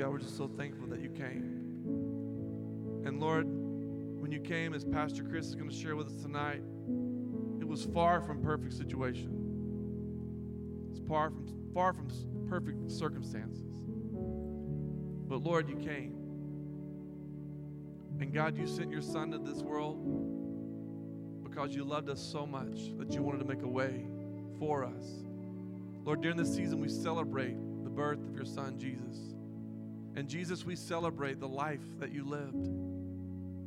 God, 0.00 0.12
we're 0.12 0.18
just 0.18 0.38
so 0.38 0.48
thankful 0.48 0.86
that 0.86 1.00
you 1.00 1.10
came. 1.10 3.02
And 3.04 3.20
Lord, 3.20 3.44
when 3.46 4.32
you 4.32 4.40
came, 4.40 4.72
as 4.72 4.82
Pastor 4.82 5.22
Chris 5.22 5.48
is 5.48 5.54
going 5.54 5.68
to 5.68 5.76
share 5.76 5.94
with 5.94 6.06
us 6.06 6.22
tonight, 6.22 6.62
it 7.60 7.68
was 7.68 7.84
far 7.92 8.22
from 8.22 8.42
perfect 8.42 8.72
situation. 8.72 9.28
It's 10.90 11.06
far 11.06 11.28
from 11.28 11.46
far 11.74 11.92
from 11.92 12.08
perfect 12.48 12.90
circumstances. 12.90 13.76
But 15.28 15.42
Lord, 15.42 15.68
you 15.68 15.76
came. 15.76 16.16
And 18.20 18.32
God, 18.32 18.56
you 18.56 18.66
sent 18.66 18.90
your 18.90 19.02
son 19.02 19.32
to 19.32 19.38
this 19.38 19.60
world 19.60 19.98
because 21.44 21.74
you 21.74 21.84
loved 21.84 22.08
us 22.08 22.22
so 22.22 22.46
much 22.46 22.96
that 22.96 23.12
you 23.12 23.22
wanted 23.22 23.40
to 23.40 23.44
make 23.44 23.64
a 23.64 23.68
way 23.68 24.06
for 24.58 24.82
us. 24.82 25.04
Lord, 26.06 26.22
during 26.22 26.38
this 26.38 26.54
season, 26.54 26.80
we 26.80 26.88
celebrate 26.88 27.58
the 27.84 27.90
birth 27.90 28.24
of 28.26 28.34
your 28.34 28.46
son, 28.46 28.78
Jesus. 28.78 29.34
And 30.16 30.28
Jesus, 30.28 30.64
we 30.64 30.76
celebrate 30.76 31.40
the 31.40 31.48
life 31.48 31.80
that 31.98 32.12
you 32.12 32.24
lived 32.24 32.66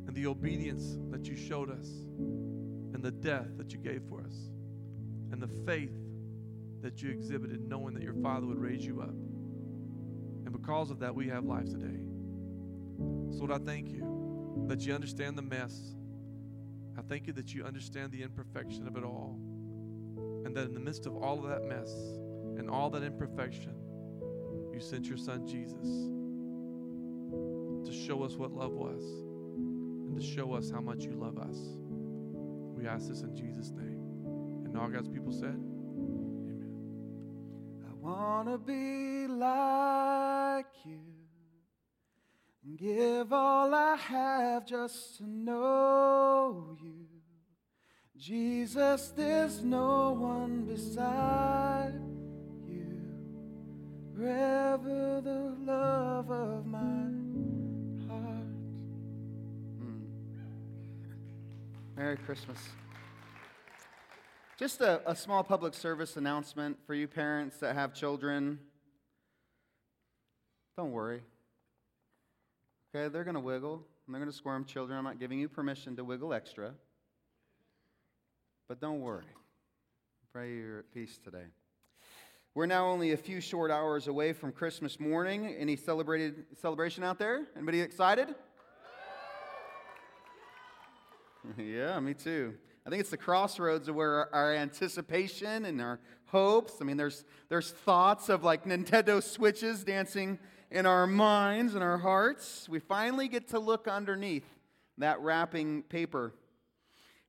and 0.06 0.14
the 0.14 0.26
obedience 0.26 0.98
that 1.10 1.26
you 1.26 1.36
showed 1.36 1.70
us 1.70 1.88
and 2.18 3.02
the 3.02 3.10
death 3.10 3.48
that 3.56 3.72
you 3.72 3.78
gave 3.78 4.02
for 4.08 4.20
us 4.20 4.34
and 5.32 5.42
the 5.42 5.48
faith 5.64 5.96
that 6.82 7.02
you 7.02 7.10
exhibited, 7.10 7.66
knowing 7.66 7.94
that 7.94 8.02
your 8.02 8.14
Father 8.14 8.46
would 8.46 8.58
raise 8.58 8.84
you 8.84 9.00
up. 9.00 9.08
And 10.44 10.52
because 10.52 10.90
of 10.90 10.98
that, 11.00 11.14
we 11.14 11.28
have 11.28 11.44
life 11.44 11.64
today. 11.64 11.98
So, 13.30 13.44
Lord, 13.44 13.52
I 13.52 13.58
thank 13.58 13.88
you 13.88 14.64
that 14.68 14.80
you 14.82 14.94
understand 14.94 15.38
the 15.38 15.42
mess. 15.42 15.94
I 16.96 17.02
thank 17.02 17.26
you 17.26 17.32
that 17.32 17.54
you 17.54 17.64
understand 17.64 18.12
the 18.12 18.22
imperfection 18.22 18.86
of 18.86 18.96
it 18.96 19.02
all. 19.02 19.38
And 20.44 20.54
that 20.54 20.66
in 20.66 20.74
the 20.74 20.80
midst 20.80 21.06
of 21.06 21.16
all 21.16 21.42
of 21.42 21.48
that 21.48 21.64
mess 21.64 21.90
and 22.58 22.68
all 22.70 22.90
that 22.90 23.02
imperfection, 23.02 23.74
you 24.72 24.80
sent 24.80 25.06
your 25.06 25.16
son 25.16 25.46
Jesus 25.46 25.88
to 27.84 27.92
show 27.92 28.22
us 28.22 28.34
what 28.34 28.52
love 28.52 28.72
was 28.72 29.02
and 30.06 30.16
to 30.16 30.22
show 30.22 30.52
us 30.52 30.70
how 30.70 30.80
much 30.80 31.04
you 31.04 31.12
love 31.12 31.38
us. 31.38 31.58
We 32.76 32.86
ask 32.86 33.08
this 33.08 33.22
in 33.22 33.34
Jesus' 33.34 33.70
name. 33.70 34.00
And 34.64 34.76
all 34.76 34.88
God's 34.88 35.08
people 35.08 35.32
said, 35.32 35.54
Amen. 35.54 36.70
I 37.88 37.94
wanna 37.94 38.58
be 38.58 39.26
like 39.26 40.66
you 40.84 41.00
and 42.64 42.78
give 42.78 43.32
all 43.32 43.74
I 43.74 43.96
have 43.96 44.66
just 44.66 45.18
to 45.18 45.26
know 45.26 46.76
you. 46.80 47.06
Jesus, 48.16 49.12
there's 49.16 49.62
no 49.62 50.12
one 50.12 50.64
beside 50.64 52.00
you. 52.66 53.02
Forever 54.16 55.20
the 55.22 55.54
love 55.64 56.30
of 56.30 56.64
my 56.66 57.23
Merry 61.96 62.16
Christmas. 62.16 62.58
Just 64.58 64.80
a, 64.80 65.08
a, 65.08 65.14
small 65.14 65.44
public 65.44 65.74
service 65.74 66.16
announcement 66.16 66.76
for 66.86 66.94
you 66.94 67.06
parents 67.06 67.58
that 67.58 67.76
have 67.76 67.94
children. 67.94 68.58
Don't 70.76 70.90
worry. 70.90 71.22
Okay, 72.94 73.08
they're 73.12 73.22
going 73.22 73.34
to 73.34 73.40
wiggle 73.40 73.74
and 74.06 74.14
they're 74.14 74.20
going 74.20 74.30
to 74.30 74.36
squirm 74.36 74.64
children. 74.64 74.98
I'm 74.98 75.04
not 75.04 75.20
giving 75.20 75.38
you 75.38 75.48
permission 75.48 75.94
to 75.96 76.04
wiggle 76.04 76.34
extra. 76.34 76.72
But 78.68 78.80
don't 78.80 79.00
worry. 79.00 79.24
Pray 80.32 80.52
you're 80.52 80.80
at 80.80 80.92
peace 80.92 81.16
today. 81.22 81.44
We're 82.56 82.66
now 82.66 82.88
only 82.88 83.12
a 83.12 83.16
few 83.16 83.40
short 83.40 83.70
hours 83.70 84.08
away 84.08 84.32
from 84.32 84.50
Christmas 84.50 84.98
morning. 84.98 85.46
Any 85.46 85.76
celebrated 85.76 86.46
celebration 86.60 87.04
out 87.04 87.20
there? 87.20 87.46
Anybody 87.56 87.80
excited? 87.80 88.34
yeah, 91.58 91.98
me 92.00 92.14
too. 92.14 92.54
I 92.86 92.90
think 92.90 93.00
it's 93.00 93.10
the 93.10 93.16
crossroads 93.16 93.88
of 93.88 93.94
where 93.94 94.34
our 94.34 94.54
anticipation 94.54 95.64
and 95.64 95.80
our 95.80 96.00
hopes. 96.26 96.74
I 96.80 96.84
mean, 96.84 96.96
there's, 96.96 97.24
there's 97.48 97.70
thoughts 97.70 98.28
of 98.28 98.44
like 98.44 98.64
Nintendo 98.64 99.22
Switches 99.22 99.84
dancing 99.84 100.38
in 100.70 100.86
our 100.86 101.06
minds 101.06 101.74
and 101.74 101.82
our 101.82 101.98
hearts. 101.98 102.68
We 102.68 102.78
finally 102.78 103.28
get 103.28 103.48
to 103.48 103.58
look 103.58 103.88
underneath 103.88 104.46
that 104.98 105.20
wrapping 105.20 105.82
paper. 105.84 106.34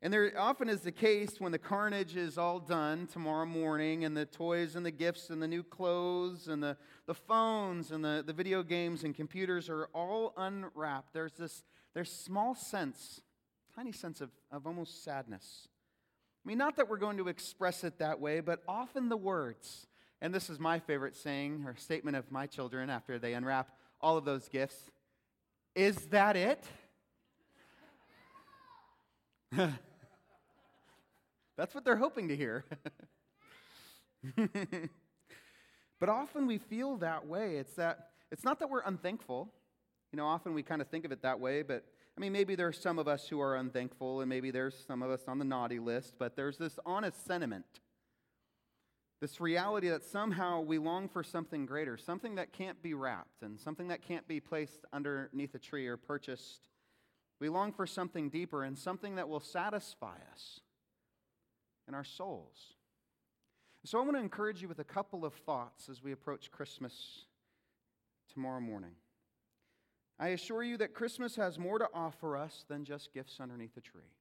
And 0.02 0.14
there 0.14 0.32
often 0.38 0.70
is 0.70 0.82
the 0.82 0.92
case 0.92 1.40
when 1.40 1.52
the 1.52 1.58
carnage 1.58 2.16
is 2.16 2.38
all 2.38 2.60
done 2.60 3.08
tomorrow 3.08 3.46
morning, 3.46 4.06
and 4.06 4.16
the 4.16 4.26
toys 4.26 4.76
and 4.76 4.86
the 4.86 4.92
gifts 4.92 5.30
and 5.30 5.42
the 5.42 5.48
new 5.48 5.64
clothes 5.64 6.48
and 6.48 6.62
the, 6.62 6.78
the 7.08 7.16
phones 7.16 7.92
and 7.92 8.04
the, 8.04 8.24
the 8.26 8.34
video 8.34 8.62
games 8.62 9.04
and 9.04 9.16
computers 9.16 9.70
are 9.70 9.90
all 9.94 10.34
unwrapped. 10.38 11.14
There's 11.14 11.34
this 11.34 11.64
there's 11.94 12.12
small 12.12 12.54
sense 12.56 13.22
tiny 13.76 13.92
sense 13.92 14.22
of, 14.22 14.30
of 14.52 14.66
almost 14.66 15.04
sadness. 15.04 15.68
I 16.46 16.48
mean, 16.48 16.58
not 16.58 16.78
that 16.78 16.90
we're 16.90 16.98
going 16.98 17.18
to 17.18 17.28
express 17.28 17.84
it 17.84 18.00
that 18.00 18.20
way, 18.20 18.40
but 18.40 18.62
often 18.68 19.10
the 19.10 19.18
words, 19.18 19.88
and 20.22 20.34
this 20.34 20.50
is 20.50 20.60
my 20.60 20.80
favorite 20.80 21.16
saying 21.16 21.64
or 21.66 21.76
statement 21.76 22.16
of 22.16 22.32
my 22.32 22.48
children 22.48 22.90
after 22.90 23.20
they 23.20 23.34
unwrap 23.34 23.70
all 24.02 24.18
of 24.18 24.26
those 24.26 24.48
gifts 24.48 24.92
is 25.76 25.98
that 26.08 26.38
it? 26.38 26.64
That's 31.58 31.76
what 31.76 31.84
they're 31.84 31.98
hoping 31.98 32.30
to 32.30 32.36
hear. 32.36 32.64
but 36.00 36.10
often 36.10 36.48
we 36.48 36.58
feel 36.58 36.96
that 36.98 37.28
way. 37.28 37.58
It's 37.58 37.74
that 37.74 38.12
it's 38.32 38.44
not 38.44 38.60
that 38.60 38.70
we're 38.70 38.82
unthankful. 38.82 39.50
You 40.12 40.18
know, 40.18 40.26
often 40.26 40.54
we 40.54 40.64
kind 40.64 40.82
of 40.82 40.88
think 40.88 41.06
of 41.06 41.12
it 41.12 41.22
that 41.24 41.40
way, 41.40 41.62
but 41.62 41.84
I 42.18 42.22
mean, 42.22 42.32
maybe 42.32 42.56
there's 42.56 42.80
some 42.80 42.98
of 42.98 43.08
us 43.08 43.28
who 43.28 43.42
are 43.42 43.56
unthankful, 43.58 44.22
and 44.22 44.30
maybe 44.30 44.50
there's 44.50 44.76
some 44.88 45.04
of 45.04 45.12
us 45.12 45.24
on 45.28 45.38
the 45.38 45.46
naughty 45.46 45.80
list, 45.80 46.16
but 46.18 46.36
there's 46.36 46.58
this 46.58 46.80
honest 46.86 47.26
sentiment, 47.26 47.66
this 49.20 49.42
reality 49.42 49.90
that 49.90 50.04
somehow 50.04 50.62
we 50.62 50.78
long 50.78 51.10
for 51.10 51.24
something 51.24 51.66
greater, 51.66 51.98
something 51.98 52.36
that 52.36 52.54
can't 52.54 52.82
be 52.82 52.94
wrapped, 52.94 53.42
and 53.42 53.60
something 53.60 53.90
that 53.90 54.02
can't 54.02 54.28
be 54.30 54.40
placed 54.40 54.86
underneath 54.94 55.54
a 55.56 55.60
tree 55.60 55.88
or 55.88 55.98
purchased. 55.98 56.70
We 57.42 57.50
long 57.50 57.74
for 57.74 57.86
something 57.86 58.30
deeper 58.30 58.64
and 58.64 58.78
something 58.78 59.16
that 59.16 59.28
will 59.28 59.42
satisfy 59.42 60.16
us 60.34 60.62
in 61.88 61.94
our 61.94 62.06
souls. 62.06 62.76
So 63.84 64.00
I 64.00 64.04
want 64.04 64.16
to 64.16 64.22
encourage 64.22 64.62
you 64.62 64.68
with 64.68 64.80
a 64.80 64.86
couple 64.86 65.26
of 65.26 65.34
thoughts 65.34 65.90
as 65.90 66.02
we 66.02 66.12
approach 66.12 66.50
Christmas 66.50 67.26
tomorrow 68.34 68.62
morning. 68.62 68.92
I 70.18 70.30
assure 70.30 70.64
you 70.64 70.78
that 70.78 70.94
Christmas 70.94 71.36
has 71.36 71.60
more 71.60 71.78
to 71.78 71.90
offer 71.94 72.38
us 72.38 72.64
than 72.70 72.86
just 72.86 73.14
gifts 73.14 73.40
underneath 73.42 73.76
a 73.76 73.82
tree. 73.82 74.14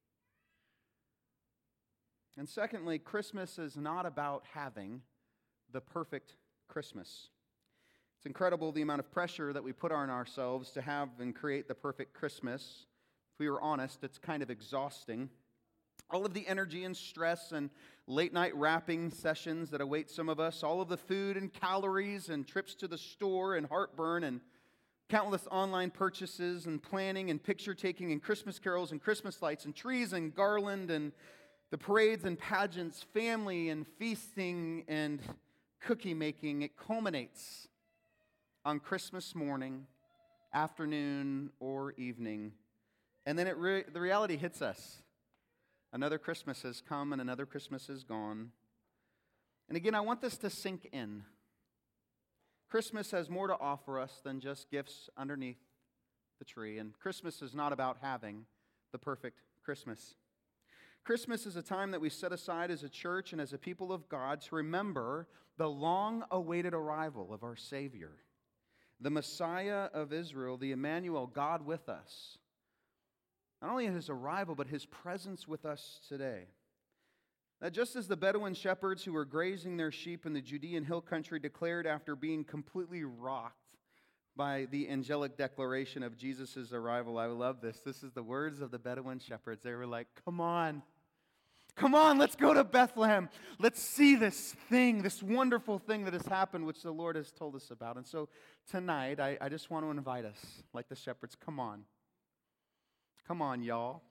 And 2.37 2.49
secondly, 2.49 2.99
Christmas 2.99 3.59
is 3.59 3.77
not 3.77 4.05
about 4.07 4.45
having 4.55 5.03
the 5.73 5.81
perfect 5.81 6.35
Christmas. 6.67 7.29
It's 8.19 8.27
incredible 8.27 8.73
the 8.73 8.83
amount 8.83 9.01
of 9.01 9.13
pressure 9.13 9.53
that 9.53 9.63
we 9.63 9.73
put 9.73 9.93
on 9.93 10.11
ourselves 10.11 10.73
to 10.73 10.83
have 10.83 11.11
and 11.21 11.35
create 11.35 11.69
the 11.69 11.75
perfect 11.75 12.13
Christmas. 12.13 12.87
If 13.35 13.39
we 13.39 13.49
were 13.49 13.63
honest, 13.63 14.03
it's 14.03 14.19
kind 14.19 14.43
of 14.43 14.51
exhausting. 14.51 15.31
All 16.11 16.27
of 16.27 16.35
the 16.35 16.47
energy 16.49 16.83
and 16.85 16.97
stress 16.97 17.53
and 17.53 17.71
late 18.09 18.33
night 18.33 18.55
wrapping 18.57 19.11
sessions 19.11 19.71
that 19.71 19.81
await 19.81 20.11
some 20.11 20.29
of 20.29 20.41
us, 20.41 20.65
all 20.65 20.81
of 20.81 20.89
the 20.89 20.97
food 20.97 21.37
and 21.37 21.53
calories 21.53 22.29
and 22.29 22.47
trips 22.47 22.75
to 22.77 22.89
the 22.89 22.99
store 22.99 23.55
and 23.55 23.67
heartburn 23.67 24.25
and 24.25 24.41
countless 25.09 25.47
online 25.51 25.91
purchases 25.91 26.67
and 26.67 26.83
planning 26.83 27.31
and 27.31 27.43
picture 27.43 27.75
taking 27.75 28.13
and 28.13 28.23
Christmas 28.23 28.59
carols 28.59 28.93
and 28.93 29.01
Christmas 29.01 29.43
lights 29.43 29.65
and 29.65 29.75
trees 29.75 30.13
and 30.13 30.35
garland 30.35 30.91
and 30.91 31.13
the 31.71 31.79
parades 31.79 32.25
and 32.25 32.39
pageants, 32.39 33.05
family 33.13 33.69
and 33.69 33.87
feasting 33.99 34.85
and 34.89 35.21
cookie 35.81 36.15
making. 36.15 36.63
It 36.63 36.77
culminates 36.77 37.69
on 38.65 38.81
Christmas 38.81 39.35
morning, 39.35 39.87
afternoon, 40.53 41.51
or 41.61 41.93
evening. 41.93 42.53
And 43.27 43.39
then 43.39 43.47
it 43.47 43.57
re- 43.57 43.85
the 43.93 44.01
reality 44.01 44.37
hits 44.37 44.63
us. 44.63 45.03
Another 45.93 46.19
Christmas 46.19 46.63
has 46.63 46.81
come 46.81 47.13
and 47.13 47.21
another 47.21 47.47
Christmas 47.47 47.89
is 47.89 48.05
gone. 48.05 48.51
And 49.69 49.77
again, 49.77 49.95
I 49.95 50.01
want 50.01 50.21
this 50.21 50.37
to 50.39 50.51
sink 50.51 50.89
in. 50.93 51.25
Christmas 52.75 53.13
has 53.13 53.31
more 53.31 53.47
to 53.47 53.57
offer 53.61 54.01
us 54.01 54.21
than 54.25 54.41
just 54.41 54.69
gifts 54.69 55.09
underneath 55.17 55.61
the 56.41 56.45
tree. 56.45 56.79
And 56.79 56.93
Christmas 56.99 57.41
is 57.41 57.55
not 57.55 57.73
about 57.73 57.99
having 58.03 58.47
the 58.91 58.99
perfect 58.99 59.43
Christmas. 59.65 60.17
Christmas 61.05 61.47
is 61.47 61.55
a 61.55 61.63
time 61.63 61.93
that 61.93 62.01
we 62.01 62.11
set 62.11 62.33
aside 62.33 62.73
as 62.73 62.83
a 62.83 62.89
church 62.89 63.31
and 63.31 63.41
as 63.41 63.53
a 63.53 63.59
people 63.59 63.93
of 63.93 64.09
God 64.09 64.41
to 64.41 64.57
remember 64.57 65.29
the 65.57 65.71
long 65.71 66.25
awaited 66.33 66.75
arrival 66.75 67.33
of 67.33 67.45
our 67.45 67.55
Savior, 67.55 68.11
the 69.01 69.09
Messiah 69.09 69.89
of 69.95 70.13
Israel, 70.13 70.57
the 70.57 70.73
Emmanuel, 70.73 71.29
God 71.29 71.65
with 71.65 71.89
us. 71.89 72.39
Not 73.63 73.71
only 73.71 73.87
his 73.87 74.11
arrival, 74.11 74.57
but 74.57 74.67
his 74.67 74.85
presence 74.85 75.47
with 75.47 75.65
us 75.65 76.01
today. 76.09 76.49
That 77.61 77.73
just 77.73 77.97
as 77.97 78.09
the 78.09 78.17
Bedouin 78.17 78.55
shepherds 78.55 79.05
who 79.05 79.13
were 79.13 79.25
grazing 79.25 79.77
their 79.77 79.93
sheep 79.93 80.27
in 80.27 80.33
the 80.33 80.41
Judean 80.41 80.85
hill 80.85 81.01
country 81.01 81.39
declared 81.39 81.87
after 81.87 82.15
being 82.15 82.45
completely 82.45 83.05
rocked 83.05 83.57
by 84.37 84.67
the 84.71 84.89
angelic 84.89 85.37
declaration 85.37 86.03
of 86.03 86.17
Jesus' 86.17 86.73
arrival. 86.73 87.19
I 87.19 87.27
love 87.27 87.61
this. 87.61 87.79
This 87.85 88.03
is 88.03 88.13
the 88.13 88.23
words 88.23 88.61
of 88.61 88.71
the 88.71 88.79
Bedouin 88.79 89.19
shepherds. 89.19 89.63
They 89.63 89.73
were 89.73 89.87
like, 89.87 90.09
Come 90.25 90.41
on. 90.41 90.83
Come 91.77 91.97
on, 91.97 92.19
let's 92.19 92.37
go 92.37 92.55
to 92.55 92.63
Bethlehem. 92.63 93.29
Let's 93.59 93.83
see 93.83 94.15
this 94.15 94.55
thing, 94.71 95.03
this 95.03 95.21
wonderful 95.21 95.81
thing 95.81 96.05
that 96.05 96.13
has 96.13 96.27
happened, 96.27 96.67
which 96.67 96.83
the 96.83 96.93
Lord 96.93 97.17
has 97.17 97.33
told 97.33 97.57
us 97.57 97.73
about. 97.73 97.97
And 97.97 98.07
so 98.07 98.29
tonight, 98.71 99.19
I, 99.19 99.37
I 99.41 99.49
just 99.49 99.71
want 99.71 99.85
to 99.85 99.91
invite 99.91 100.25
us, 100.25 100.39
like 100.73 100.89
the 100.89 100.95
shepherds, 100.95 101.35
come 101.35 101.59
on. 101.59 101.83
Come 103.27 103.43
on, 103.43 103.63
y'all. 103.63 104.03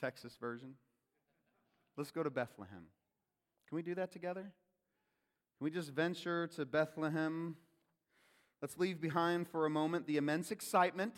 Texas 0.00 0.36
version. 0.40 0.74
Let's 1.96 2.10
go 2.10 2.22
to 2.22 2.30
Bethlehem. 2.30 2.84
Can 3.68 3.76
we 3.76 3.82
do 3.82 3.94
that 3.94 4.12
together? 4.12 4.42
Can 4.42 5.64
we 5.64 5.70
just 5.70 5.90
venture 5.90 6.46
to 6.48 6.64
Bethlehem? 6.64 7.56
Let's 8.60 8.76
leave 8.78 9.00
behind 9.00 9.48
for 9.48 9.66
a 9.66 9.70
moment 9.70 10.06
the 10.06 10.16
immense 10.16 10.50
excitement 10.50 11.14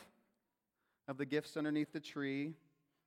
of 1.06 1.18
the 1.18 1.26
gifts 1.26 1.56
underneath 1.56 1.92
the 1.92 2.00
tree 2.00 2.54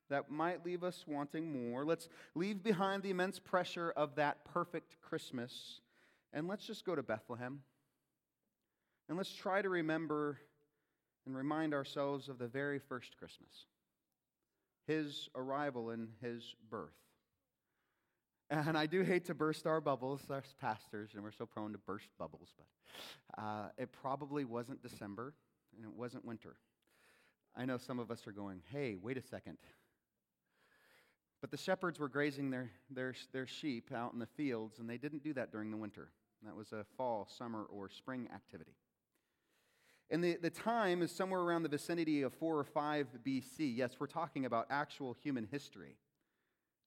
that 0.10 0.30
might 0.30 0.66
leave 0.66 0.84
us 0.84 1.06
wanting 1.08 1.70
more. 1.70 1.86
Let's 1.86 2.10
leave 2.36 2.62
behind 2.62 3.04
the 3.04 3.12
immense 3.12 3.40
pressure 3.40 3.92
of 3.96 4.16
that 4.16 4.44
perfect 4.46 4.98
Christmas 5.02 5.80
and 6.34 6.48
let's 6.48 6.66
just 6.66 6.86
go 6.86 6.96
to 6.96 7.04
Bethlehem. 7.04 7.62
And 9.10 9.18
let's 9.18 9.34
try 9.34 9.62
to 9.62 9.70
remember 9.70 10.40
and 11.26 11.36
remind 11.36 11.74
ourselves 11.74 12.30
of 12.30 12.38
the 12.38 12.48
very 12.48 12.80
first 12.80 13.18
Christmas, 13.18 13.66
his 14.88 15.30
arrival 15.36 15.90
and 15.92 16.10
his 16.22 16.56
birth. 16.70 16.94
And 18.50 18.78
I 18.78 18.86
do 18.86 19.02
hate 19.04 19.26
to 19.26 19.34
burst 19.34 19.66
our 19.66 19.80
bubbles 19.80 20.22
as 20.30 20.44
pastors, 20.60 21.12
and 21.14 21.24
we're 21.24 21.32
so 21.32 21.46
prone 21.46 21.72
to 21.72 21.78
burst 21.78 22.10
bubbles, 22.20 22.50
but 22.58 23.42
uh, 23.42 23.70
it 23.78 23.94
probably 23.94 24.44
wasn't 24.44 24.82
December 24.82 25.34
and 25.76 25.86
it 25.86 25.94
wasn't 25.94 26.26
winter. 26.26 26.58
I 27.56 27.66
know 27.66 27.78
some 27.78 28.00
of 28.00 28.12
us 28.12 28.28
are 28.28 28.34
going, 28.34 28.62
hey, 28.72 28.98
wait 29.02 29.18
a 29.18 29.22
second. 29.22 29.58
But 31.40 31.50
the 31.50 31.58
shepherds 31.58 32.00
were 32.00 32.10
grazing 32.10 32.50
their, 32.50 32.72
their, 32.90 33.16
their 33.34 33.48
sheep 33.48 33.92
out 33.94 34.14
in 34.14 34.20
the 34.20 34.28
fields, 34.28 34.80
and 34.80 34.90
they 34.90 34.98
didn't 34.98 35.24
do 35.24 35.34
that 35.34 35.52
during 35.52 35.72
the 35.72 35.78
winter. 35.78 36.12
That 36.44 36.56
was 36.56 36.72
a 36.72 36.86
fall, 36.98 37.28
summer, 37.38 37.64
or 37.64 37.90
spring 37.90 38.28
activity. 38.34 38.76
And 40.12 40.22
the, 40.22 40.36
the 40.36 40.50
time 40.50 41.02
is 41.02 41.10
somewhere 41.10 41.40
around 41.40 41.64
the 41.64 41.70
vicinity 41.70 42.22
of 42.22 42.34
4 42.34 42.60
or 42.60 42.64
5 42.66 43.08
BC. 43.26 43.78
Yes, 43.78 43.96
we're 43.98 44.08
talking 44.08 44.46
about 44.46 44.68
actual 44.70 45.16
human 45.24 45.48
history. 45.50 45.96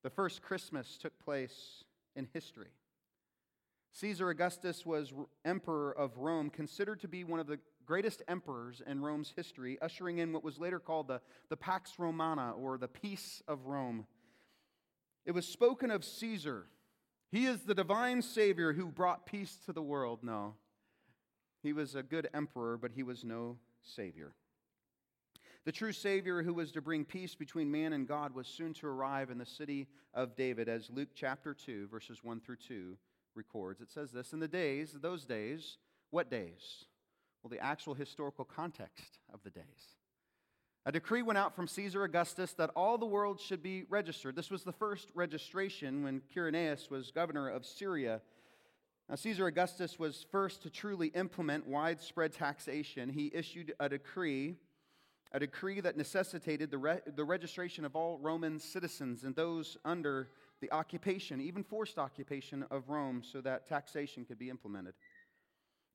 The 0.03 0.11
first 0.11 0.43
Christmas 0.43 0.99
took 0.99 1.19
place 1.19 1.85
in 2.15 2.29
history. 2.35 2.69
Caesar 3.93 4.29
Augustus 4.29 4.85
was 4.85 5.13
emperor 5.45 5.97
of 5.97 6.19
Rome, 6.19 6.51
considered 6.51 7.01
to 7.01 7.09
be 7.09 7.25
one 7.25 7.41
of 7.41 7.47
the 7.47 7.59
greatest 7.87 8.23
emperors 8.29 8.83
in 8.87 9.01
Rome's 9.01 9.33
history, 9.35 9.79
ushering 9.81 10.19
in 10.19 10.33
what 10.33 10.45
was 10.45 10.59
later 10.59 10.79
called 10.79 11.09
the, 11.09 11.23
the 11.49 11.57
Pax 11.57 11.93
Romana, 11.99 12.53
or 12.53 12.77
the 12.77 12.89
Peace 12.89 13.43
of 13.49 13.67
Rome. 13.67 14.07
It 15.25 15.33
was 15.33 15.47
spoken 15.47 15.91
of 15.91 16.05
Caesar. 16.05 16.67
He 17.31 17.47
is 17.47 17.63
the 17.63 17.75
divine 17.75 18.21
Savior 18.21 18.75
who 18.75 18.87
brought 18.87 19.25
peace 19.25 19.59
to 19.65 19.73
the 19.73 19.83
world. 19.83 20.19
No. 20.23 20.57
He 21.65 21.73
was 21.73 21.95
a 21.95 22.03
good 22.03 22.29
emperor, 22.35 22.77
but 22.77 22.93
he 22.93 23.03
was 23.03 23.25
no 23.25 23.57
Savior. 23.83 24.35
The 25.65 25.73
true 25.73 25.93
Savior 25.93 26.43
who 26.43 26.53
was 26.53 26.71
to 26.73 26.83
bring 26.83 27.07
peace 27.07 27.35
between 27.35 27.71
man 27.71 27.95
and 27.95 28.07
God 28.07 28.35
was 28.35 28.47
soon 28.47 28.75
to 28.75 28.87
arrive 28.87 29.31
in 29.31 29.39
the 29.39 29.47
city 29.47 29.89
of 30.13 30.37
David, 30.37 30.69
as 30.69 30.91
Luke 30.91 31.09
chapter 31.15 31.55
2, 31.55 31.89
verses 31.89 32.23
1 32.23 32.41
through 32.41 32.59
2 32.69 32.99
records. 33.35 33.81
It 33.81 33.91
says 33.91 34.13
this 34.13 34.35
In 34.35 34.41
the 34.41 34.47
days, 34.47 34.95
those 35.01 35.25
days, 35.25 35.79
what 36.11 36.31
days? 36.31 36.85
Well, 37.43 37.49
the 37.49 37.65
actual 37.65 37.95
historical 37.95 38.45
context 38.45 39.19
of 39.33 39.43
the 39.43 39.51
days. 39.51 39.97
A 40.85 40.93
decree 40.93 41.23
went 41.23 41.39
out 41.39 41.57
from 41.57 41.67
Caesar 41.67 42.05
Augustus 42.05 42.53
that 42.53 42.73
all 42.77 42.99
the 42.99 43.07
world 43.07 43.41
should 43.41 43.63
be 43.63 43.85
registered. 43.89 44.37
This 44.37 44.51
was 44.51 44.65
the 44.65 44.73
first 44.73 45.09
registration 45.15 46.05
when 46.05 46.21
Quirinius 46.35 46.91
was 46.91 47.11
governor 47.11 47.49
of 47.49 47.65
Syria 47.65 48.21
now, 49.09 49.17
Caesar 49.17 49.47
Augustus 49.47 49.99
was 49.99 50.25
first 50.31 50.63
to 50.63 50.71
truly 50.71 51.09
implement 51.09 51.67
widespread 51.67 52.33
taxation. 52.33 53.11
He 53.11 53.31
issued 53.35 53.75
a 53.79 53.87
decree, 53.87 54.57
a 55.31 55.39
decree 55.39 55.81
that 55.81 55.99
necessitated 55.99 56.71
the, 56.71 56.79
re- 56.79 57.01
the 57.15 57.25
registration 57.25 57.85
of 57.85 57.97
all 57.97 58.19
Roman 58.19 58.59
citizens 58.59 59.25
and 59.25 59.37
those 59.37 59.77
under 59.85 60.31
the 60.63 60.73
occupation, 60.73 61.43
even 61.43 61.63
forced 61.63 61.99
occupation 61.99 62.65
of 62.71 62.89
Rome, 62.89 63.23
so 63.23 63.43
that 63.43 63.69
taxation 63.69 64.25
could 64.25 64.39
be 64.39 64.49
implemented. 64.49 64.95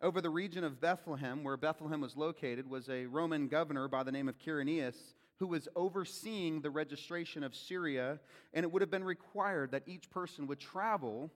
Over 0.02 0.22
the 0.22 0.30
region 0.30 0.64
of 0.64 0.80
Bethlehem, 0.80 1.44
where 1.44 1.58
Bethlehem 1.58 2.02
was 2.02 2.16
located, 2.16 2.70
was 2.70 2.90
a 2.90 3.08
Roman 3.08 3.48
governor 3.48 3.88
by 3.88 4.04
the 4.04 4.12
name 4.12 4.30
of 4.30 4.38
Quirinius 4.38 5.16
who 5.40 5.48
was 5.48 5.68
overseeing 5.76 6.62
the 6.62 6.70
registration 6.70 7.44
of 7.44 7.56
Syria, 7.56 8.20
and 8.54 8.64
it 8.66 8.72
would 8.72 8.82
have 8.82 8.92
been 8.92 9.06
required 9.06 9.72
that 9.72 9.84
each 9.88 10.10
person 10.10 10.48
would 10.48 10.60
travel 10.60 11.32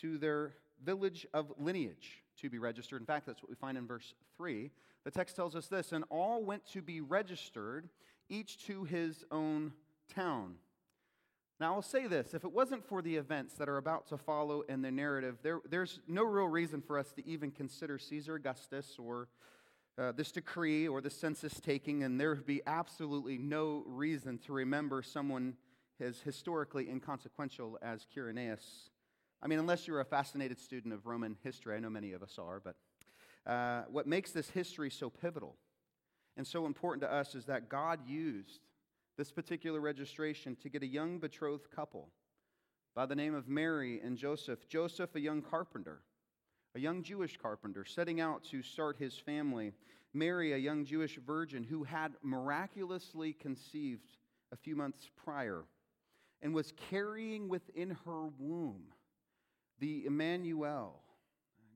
to 0.00 0.18
their 0.18 0.54
village 0.84 1.26
of 1.32 1.52
lineage 1.58 2.22
to 2.40 2.50
be 2.50 2.58
registered. 2.58 3.00
In 3.00 3.06
fact, 3.06 3.26
that's 3.26 3.42
what 3.42 3.50
we 3.50 3.56
find 3.56 3.78
in 3.78 3.86
verse 3.86 4.14
3. 4.36 4.70
The 5.04 5.10
text 5.10 5.36
tells 5.36 5.54
us 5.54 5.66
this 5.66 5.92
and 5.92 6.04
all 6.10 6.44
went 6.44 6.66
to 6.72 6.82
be 6.82 7.00
registered, 7.00 7.88
each 8.28 8.66
to 8.66 8.84
his 8.84 9.24
own 9.30 9.72
town. 10.14 10.56
Now, 11.60 11.74
I'll 11.74 11.82
say 11.82 12.06
this 12.06 12.34
if 12.34 12.44
it 12.44 12.52
wasn't 12.52 12.84
for 12.84 13.00
the 13.00 13.16
events 13.16 13.54
that 13.54 13.68
are 13.68 13.76
about 13.76 14.08
to 14.08 14.18
follow 14.18 14.62
in 14.62 14.82
the 14.82 14.90
narrative, 14.90 15.38
there, 15.42 15.60
there's 15.68 16.00
no 16.08 16.24
real 16.24 16.48
reason 16.48 16.82
for 16.82 16.98
us 16.98 17.12
to 17.12 17.26
even 17.26 17.50
consider 17.50 17.98
Caesar 17.98 18.34
Augustus 18.34 18.96
or 18.98 19.28
uh, 19.96 20.10
this 20.12 20.32
decree 20.32 20.88
or 20.88 21.00
the 21.00 21.10
census 21.10 21.60
taking, 21.60 22.02
and 22.02 22.20
there 22.20 22.30
would 22.30 22.46
be 22.46 22.62
absolutely 22.66 23.38
no 23.38 23.84
reason 23.86 24.38
to 24.38 24.52
remember 24.52 25.02
someone 25.02 25.54
as 26.00 26.20
historically 26.20 26.90
inconsequential 26.90 27.78
as 27.80 28.04
Quirinius 28.14 28.90
I 29.44 29.46
mean, 29.46 29.58
unless 29.58 29.86
you're 29.86 30.00
a 30.00 30.06
fascinated 30.06 30.58
student 30.58 30.94
of 30.94 31.04
Roman 31.04 31.36
history, 31.44 31.76
I 31.76 31.80
know 31.80 31.90
many 31.90 32.12
of 32.12 32.22
us 32.22 32.38
are, 32.38 32.62
but 32.64 32.76
uh, 33.46 33.82
what 33.90 34.06
makes 34.06 34.30
this 34.30 34.48
history 34.48 34.88
so 34.88 35.10
pivotal 35.10 35.56
and 36.38 36.46
so 36.46 36.64
important 36.64 37.02
to 37.02 37.12
us 37.12 37.34
is 37.34 37.44
that 37.44 37.68
God 37.68 38.00
used 38.08 38.60
this 39.18 39.30
particular 39.30 39.80
registration 39.80 40.56
to 40.62 40.70
get 40.70 40.82
a 40.82 40.86
young 40.86 41.18
betrothed 41.18 41.70
couple 41.70 42.08
by 42.94 43.04
the 43.04 43.14
name 43.14 43.34
of 43.34 43.46
Mary 43.46 44.00
and 44.02 44.16
Joseph. 44.16 44.66
Joseph, 44.66 45.14
a 45.14 45.20
young 45.20 45.42
carpenter, 45.42 46.00
a 46.74 46.80
young 46.80 47.02
Jewish 47.02 47.36
carpenter, 47.36 47.84
setting 47.84 48.22
out 48.22 48.44
to 48.44 48.62
start 48.62 48.96
his 48.96 49.18
family. 49.18 49.74
Mary, 50.14 50.54
a 50.54 50.56
young 50.56 50.86
Jewish 50.86 51.18
virgin 51.18 51.64
who 51.64 51.84
had 51.84 52.14
miraculously 52.22 53.34
conceived 53.34 54.16
a 54.52 54.56
few 54.56 54.74
months 54.74 55.10
prior 55.22 55.64
and 56.40 56.54
was 56.54 56.72
carrying 56.88 57.50
within 57.50 57.90
her 58.06 58.28
womb 58.38 58.93
the 59.80 60.06
Emmanuel, 60.06 61.00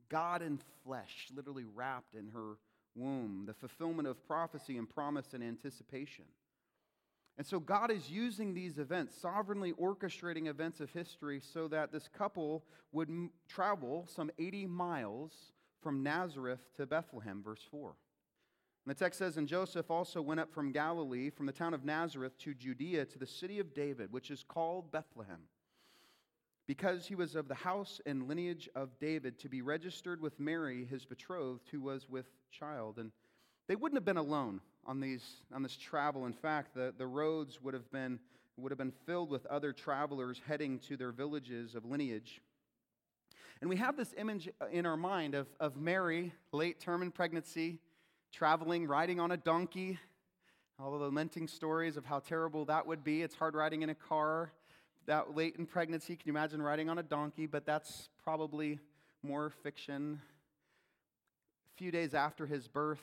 God 0.08 0.42
in 0.42 0.60
flesh, 0.84 1.28
literally 1.34 1.64
wrapped 1.74 2.14
in 2.14 2.28
her 2.28 2.56
womb, 2.94 3.44
the 3.46 3.54
fulfillment 3.54 4.08
of 4.08 4.26
prophecy 4.26 4.76
and 4.76 4.88
promise 4.88 5.34
and 5.34 5.42
anticipation. 5.42 6.24
And 7.36 7.46
so 7.46 7.60
God 7.60 7.92
is 7.92 8.10
using 8.10 8.52
these 8.52 8.78
events, 8.78 9.16
sovereignly 9.16 9.72
orchestrating 9.74 10.48
events 10.48 10.80
of 10.80 10.90
history, 10.90 11.40
so 11.40 11.68
that 11.68 11.92
this 11.92 12.08
couple 12.08 12.64
would 12.90 13.08
m- 13.08 13.30
travel 13.48 14.08
some 14.12 14.30
80 14.38 14.66
miles 14.66 15.32
from 15.80 16.02
Nazareth 16.02 16.58
to 16.76 16.86
Bethlehem, 16.86 17.40
verse 17.42 17.64
4. 17.70 17.94
And 18.84 18.94
the 18.94 18.98
text 18.98 19.20
says, 19.20 19.36
And 19.36 19.46
Joseph 19.46 19.88
also 19.88 20.20
went 20.20 20.40
up 20.40 20.52
from 20.52 20.72
Galilee, 20.72 21.30
from 21.30 21.46
the 21.46 21.52
town 21.52 21.74
of 21.74 21.84
Nazareth 21.84 22.36
to 22.38 22.54
Judea, 22.54 23.04
to 23.04 23.18
the 23.18 23.26
city 23.26 23.60
of 23.60 23.72
David, 23.72 24.12
which 24.12 24.32
is 24.32 24.42
called 24.42 24.90
Bethlehem 24.90 25.42
because 26.68 27.06
he 27.06 27.14
was 27.14 27.34
of 27.34 27.48
the 27.48 27.54
house 27.54 27.98
and 28.04 28.28
lineage 28.28 28.68
of 28.76 28.90
David, 29.00 29.38
to 29.38 29.48
be 29.48 29.62
registered 29.62 30.20
with 30.20 30.38
Mary, 30.38 30.84
his 30.84 31.06
betrothed, 31.06 31.66
who 31.72 31.80
was 31.80 32.06
with 32.10 32.26
child. 32.52 32.98
And 32.98 33.10
they 33.68 33.74
wouldn't 33.74 33.96
have 33.96 34.04
been 34.04 34.18
alone 34.18 34.60
on, 34.84 35.00
these, 35.00 35.24
on 35.52 35.62
this 35.62 35.78
travel. 35.78 36.26
In 36.26 36.34
fact, 36.34 36.74
the, 36.74 36.92
the 36.96 37.06
roads 37.06 37.58
would 37.62 37.72
have, 37.72 37.90
been, 37.90 38.20
would 38.58 38.70
have 38.70 38.78
been 38.78 38.92
filled 39.06 39.30
with 39.30 39.46
other 39.46 39.72
travelers 39.72 40.42
heading 40.46 40.78
to 40.80 40.98
their 40.98 41.10
villages 41.10 41.74
of 41.74 41.86
lineage. 41.86 42.42
And 43.62 43.70
we 43.70 43.76
have 43.76 43.96
this 43.96 44.14
image 44.18 44.50
in 44.70 44.84
our 44.84 44.96
mind 44.96 45.34
of, 45.34 45.46
of 45.58 45.78
Mary, 45.78 46.34
late 46.52 46.80
term 46.80 47.00
in 47.00 47.10
pregnancy, 47.10 47.78
traveling, 48.30 48.86
riding 48.86 49.20
on 49.20 49.32
a 49.32 49.38
donkey. 49.38 49.98
All 50.78 50.92
the 50.92 50.98
lamenting 50.98 51.48
stories 51.48 51.96
of 51.96 52.04
how 52.04 52.18
terrible 52.18 52.66
that 52.66 52.86
would 52.86 53.02
be. 53.02 53.22
It's 53.22 53.34
hard 53.34 53.54
riding 53.54 53.80
in 53.80 53.88
a 53.88 53.94
car 53.94 54.52
that 55.08 55.34
late 55.34 55.56
in 55.56 55.66
pregnancy. 55.66 56.14
Can 56.16 56.28
you 56.28 56.32
imagine 56.32 56.62
riding 56.62 56.88
on 56.88 56.98
a 56.98 57.02
donkey? 57.02 57.46
But 57.46 57.66
that's 57.66 58.08
probably 58.22 58.78
more 59.22 59.50
fiction. 59.50 60.20
A 61.74 61.76
few 61.76 61.90
days 61.90 62.14
after 62.14 62.46
his 62.46 62.68
birth, 62.68 63.02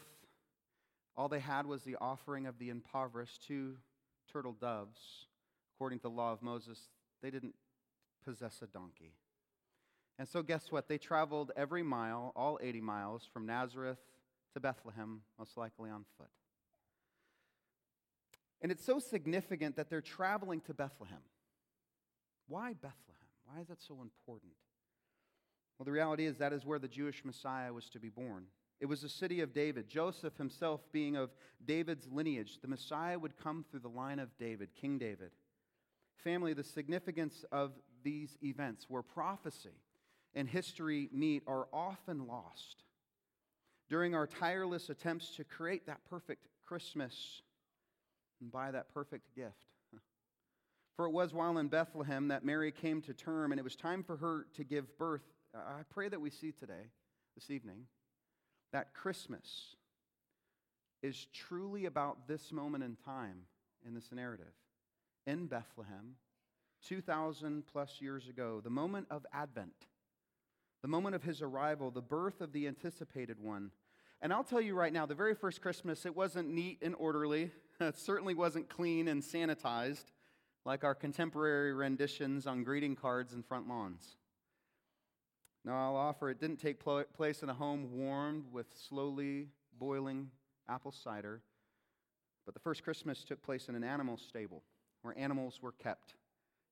all 1.17 1.27
they 1.27 1.39
had 1.39 1.65
was 1.65 1.83
the 1.83 1.97
offering 1.99 2.45
of 2.45 2.57
the 2.59 2.69
impoverished, 2.69 3.45
two 3.47 3.77
turtle 4.31 4.53
doves. 4.53 5.25
According 5.75 5.99
to 5.99 6.03
the 6.03 6.09
law 6.09 6.31
of 6.31 6.41
Moses, 6.41 6.79
they 7.21 7.31
didn't 7.31 7.55
possess 8.23 8.61
a 8.61 8.67
donkey. 8.67 9.13
And 10.17 10.27
so, 10.27 10.41
guess 10.41 10.71
what? 10.71 10.87
They 10.87 10.97
traveled 10.97 11.51
every 11.57 11.83
mile, 11.83 12.31
all 12.35 12.57
80 12.61 12.81
miles, 12.81 13.27
from 13.33 13.45
Nazareth 13.45 13.99
to 14.53 14.59
Bethlehem, 14.59 15.21
most 15.37 15.57
likely 15.57 15.89
on 15.89 16.05
foot. 16.17 16.29
And 18.61 18.71
it's 18.71 18.85
so 18.85 18.99
significant 18.99 19.75
that 19.75 19.89
they're 19.89 20.01
traveling 20.01 20.61
to 20.61 20.73
Bethlehem. 20.73 21.19
Why 22.47 22.73
Bethlehem? 22.73 22.95
Why 23.45 23.61
is 23.61 23.67
that 23.67 23.81
so 23.81 24.01
important? 24.01 24.53
Well, 25.77 25.85
the 25.85 25.91
reality 25.91 26.25
is 26.25 26.37
that 26.37 26.53
is 26.53 26.65
where 26.65 26.79
the 26.79 26.87
Jewish 26.87 27.25
Messiah 27.25 27.73
was 27.73 27.89
to 27.89 27.99
be 27.99 28.09
born. 28.09 28.45
It 28.79 28.85
was 28.85 29.01
the 29.01 29.09
city 29.09 29.41
of 29.41 29.53
David. 29.53 29.87
Joseph 29.87 30.37
himself 30.37 30.81
being 30.91 31.15
of 31.15 31.31
David's 31.65 32.07
lineage, 32.11 32.59
the 32.61 32.67
Messiah 32.67 33.17
would 33.17 33.37
come 33.37 33.65
through 33.69 33.79
the 33.81 33.89
line 33.89 34.19
of 34.19 34.37
David, 34.37 34.69
King 34.79 34.97
David. 34.97 35.31
Family, 36.17 36.53
the 36.53 36.63
significance 36.63 37.45
of 37.51 37.71
these 38.03 38.37
events 38.43 38.85
where 38.89 39.01
prophecy 39.01 39.81
and 40.33 40.49
history 40.49 41.09
meet 41.11 41.43
are 41.47 41.67
often 41.73 42.27
lost. 42.27 42.83
During 43.89 44.15
our 44.15 44.27
tireless 44.27 44.89
attempts 44.89 45.35
to 45.35 45.43
create 45.43 45.85
that 45.87 45.99
perfect 46.09 46.47
Christmas 46.65 47.41
and 48.41 48.51
buy 48.51 48.71
that 48.71 48.93
perfect 48.93 49.35
gift. 49.35 49.74
For 50.95 51.05
it 51.05 51.11
was 51.11 51.33
while 51.33 51.57
in 51.57 51.67
Bethlehem 51.67 52.29
that 52.29 52.45
Mary 52.45 52.71
came 52.71 53.01
to 53.01 53.13
term, 53.13 53.51
and 53.51 53.59
it 53.59 53.63
was 53.63 53.75
time 53.75 54.01
for 54.01 54.15
her 54.17 54.47
to 54.55 54.63
give 54.63 54.97
birth. 54.97 55.23
I 55.53 55.81
pray 55.89 56.07
that 56.07 56.21
we 56.21 56.29
see 56.29 56.51
today, 56.51 56.89
this 57.35 57.49
evening, 57.49 57.87
that 58.71 58.93
Christmas 58.93 59.75
is 61.03 61.27
truly 61.33 61.85
about 61.85 62.27
this 62.27 62.51
moment 62.51 62.83
in 62.83 62.95
time 62.95 63.41
in 63.85 63.93
this 63.93 64.11
narrative. 64.11 64.53
In 65.27 65.47
Bethlehem, 65.47 66.15
2,000 66.87 67.63
plus 67.67 67.97
years 67.99 68.27
ago, 68.29 68.61
the 68.63 68.69
moment 68.69 69.07
of 69.09 69.25
Advent, 69.33 69.87
the 70.81 70.87
moment 70.87 71.15
of 71.15 71.23
his 71.23 71.41
arrival, 71.41 71.91
the 71.91 72.01
birth 72.01 72.39
of 72.39 72.53
the 72.53 72.67
anticipated 72.67 73.39
one. 73.39 73.71
And 74.21 74.31
I'll 74.31 74.43
tell 74.43 74.61
you 74.61 74.75
right 74.75 74.93
now, 74.93 75.05
the 75.05 75.15
very 75.15 75.35
first 75.35 75.61
Christmas, 75.61 76.05
it 76.05 76.15
wasn't 76.15 76.49
neat 76.49 76.79
and 76.81 76.95
orderly. 76.95 77.51
It 77.81 77.97
certainly 77.97 78.33
wasn't 78.33 78.69
clean 78.69 79.09
and 79.09 79.21
sanitized 79.21 80.05
like 80.65 80.83
our 80.83 80.95
contemporary 80.95 81.73
renditions 81.73 82.47
on 82.47 82.63
greeting 82.63 82.95
cards 82.95 83.33
and 83.33 83.45
front 83.45 83.67
lawns. 83.67 84.17
Now, 85.63 85.77
I'll 85.77 85.95
offer 85.95 86.29
it 86.29 86.39
didn't 86.39 86.57
take 86.57 86.79
place 86.79 87.43
in 87.43 87.49
a 87.49 87.53
home 87.53 87.89
warmed 87.91 88.45
with 88.51 88.67
slowly 88.87 89.49
boiling 89.79 90.29
apple 90.67 90.91
cider, 90.91 91.41
but 92.45 92.53
the 92.53 92.59
first 92.59 92.83
Christmas 92.83 93.23
took 93.23 93.41
place 93.41 93.69
in 93.69 93.75
an 93.75 93.83
animal 93.83 94.17
stable 94.17 94.63
where 95.01 95.17
animals 95.17 95.59
were 95.61 95.71
kept, 95.71 96.15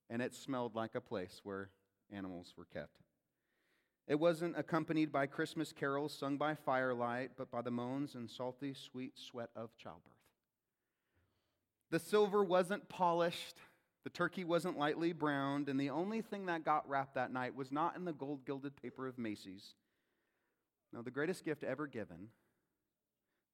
and 0.09 0.21
it 0.21 0.35
smelled 0.35 0.75
like 0.75 0.95
a 0.95 1.01
place 1.01 1.41
where 1.43 1.69
animals 2.11 2.53
were 2.57 2.65
kept. 2.65 2.97
It 4.07 4.19
wasn't 4.19 4.57
accompanied 4.57 5.11
by 5.11 5.27
Christmas 5.27 5.71
carols 5.71 6.13
sung 6.13 6.37
by 6.37 6.55
firelight, 6.55 7.31
but 7.37 7.49
by 7.49 7.61
the 7.61 7.71
moans 7.71 8.15
and 8.15 8.29
salty, 8.29 8.73
sweet 8.73 9.17
sweat 9.17 9.49
of 9.55 9.75
childbirth. 9.77 10.13
The 11.89 11.99
silver 11.99 12.43
wasn't 12.43 12.89
polished, 12.89 13.55
the 14.03 14.09
turkey 14.09 14.43
wasn't 14.43 14.77
lightly 14.77 15.13
browned, 15.13 15.69
and 15.69 15.79
the 15.79 15.89
only 15.89 16.21
thing 16.21 16.45
that 16.47 16.65
got 16.65 16.87
wrapped 16.89 17.15
that 17.15 17.31
night 17.31 17.55
was 17.55 17.71
not 17.71 17.95
in 17.95 18.03
the 18.03 18.13
gold 18.13 18.45
gilded 18.45 18.75
paper 18.75 19.07
of 19.07 19.17
Macy's. 19.17 19.75
No, 20.91 21.01
the 21.01 21.11
greatest 21.11 21.45
gift 21.45 21.63
ever 21.63 21.87
given 21.87 22.27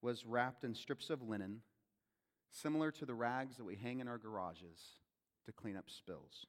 was 0.01 0.25
wrapped 0.25 0.63
in 0.63 0.73
strips 0.73 1.09
of 1.09 1.21
linen, 1.21 1.61
similar 2.51 2.91
to 2.91 3.05
the 3.05 3.13
rags 3.13 3.57
that 3.57 3.63
we 3.63 3.75
hang 3.75 3.99
in 3.99 4.07
our 4.07 4.17
garages 4.17 4.79
to 5.45 5.51
clean 5.51 5.77
up 5.77 5.89
spills. 5.89 6.45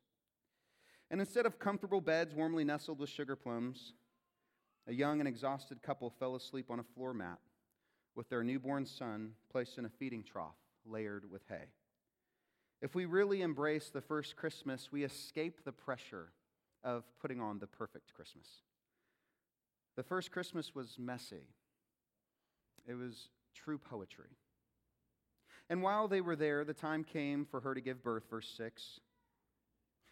And 1.11 1.21
instead 1.21 1.45
of 1.45 1.59
comfortable 1.59 2.01
beds 2.01 2.35
warmly 2.35 2.65
nestled 2.65 3.01
with 3.01 3.11
sugar 3.11 3.37
plums, 3.37 3.93
a 4.87 4.95
young 4.95 5.21
and 5.21 5.29
exhausted 5.29 5.83
couple 5.83 6.11
fell 6.11 6.37
asleep 6.37 6.71
on 6.71 6.81
a 6.81 6.85
floor 6.95 7.13
mat 7.13 7.39
with 8.15 8.29
their 8.29 8.43
newborn 8.43 8.87
son 8.87 9.33
placed 9.51 9.79
in 9.79 9.85
a 9.85 9.89
feeding 9.89 10.23
trough 10.23 10.57
layered 10.87 11.31
with 11.31 11.43
hay. 11.49 11.67
If 12.83 12.95
we 12.95 13.05
really 13.05 13.43
embrace 13.43 13.91
the 13.91 14.01
first 14.01 14.37
Christmas, 14.37 14.91
we 14.91 15.05
escape 15.05 15.65
the 15.65 15.73
pressure 15.73 16.33
of 16.83 17.05
putting 17.21 17.41
on 17.41 17.59
the 17.59 17.67
perfect 17.67 18.15
Christmas. 18.15 18.47
The 19.97 20.03
first 20.03 20.31
Christmas 20.31 20.75
was 20.75 20.97
messy, 20.99 21.49
it 22.89 22.95
was 22.95 23.29
true 23.55 23.79
poetry. 23.79 24.31
And 25.69 25.83
while 25.83 26.09
they 26.09 26.21
were 26.21 26.35
there, 26.35 26.65
the 26.65 26.75
time 26.75 27.05
came 27.05 27.45
for 27.45 27.61
her 27.61 27.75
to 27.75 27.81
give 27.81 28.03
birth, 28.03 28.25
verse 28.29 28.53
6. 28.57 28.99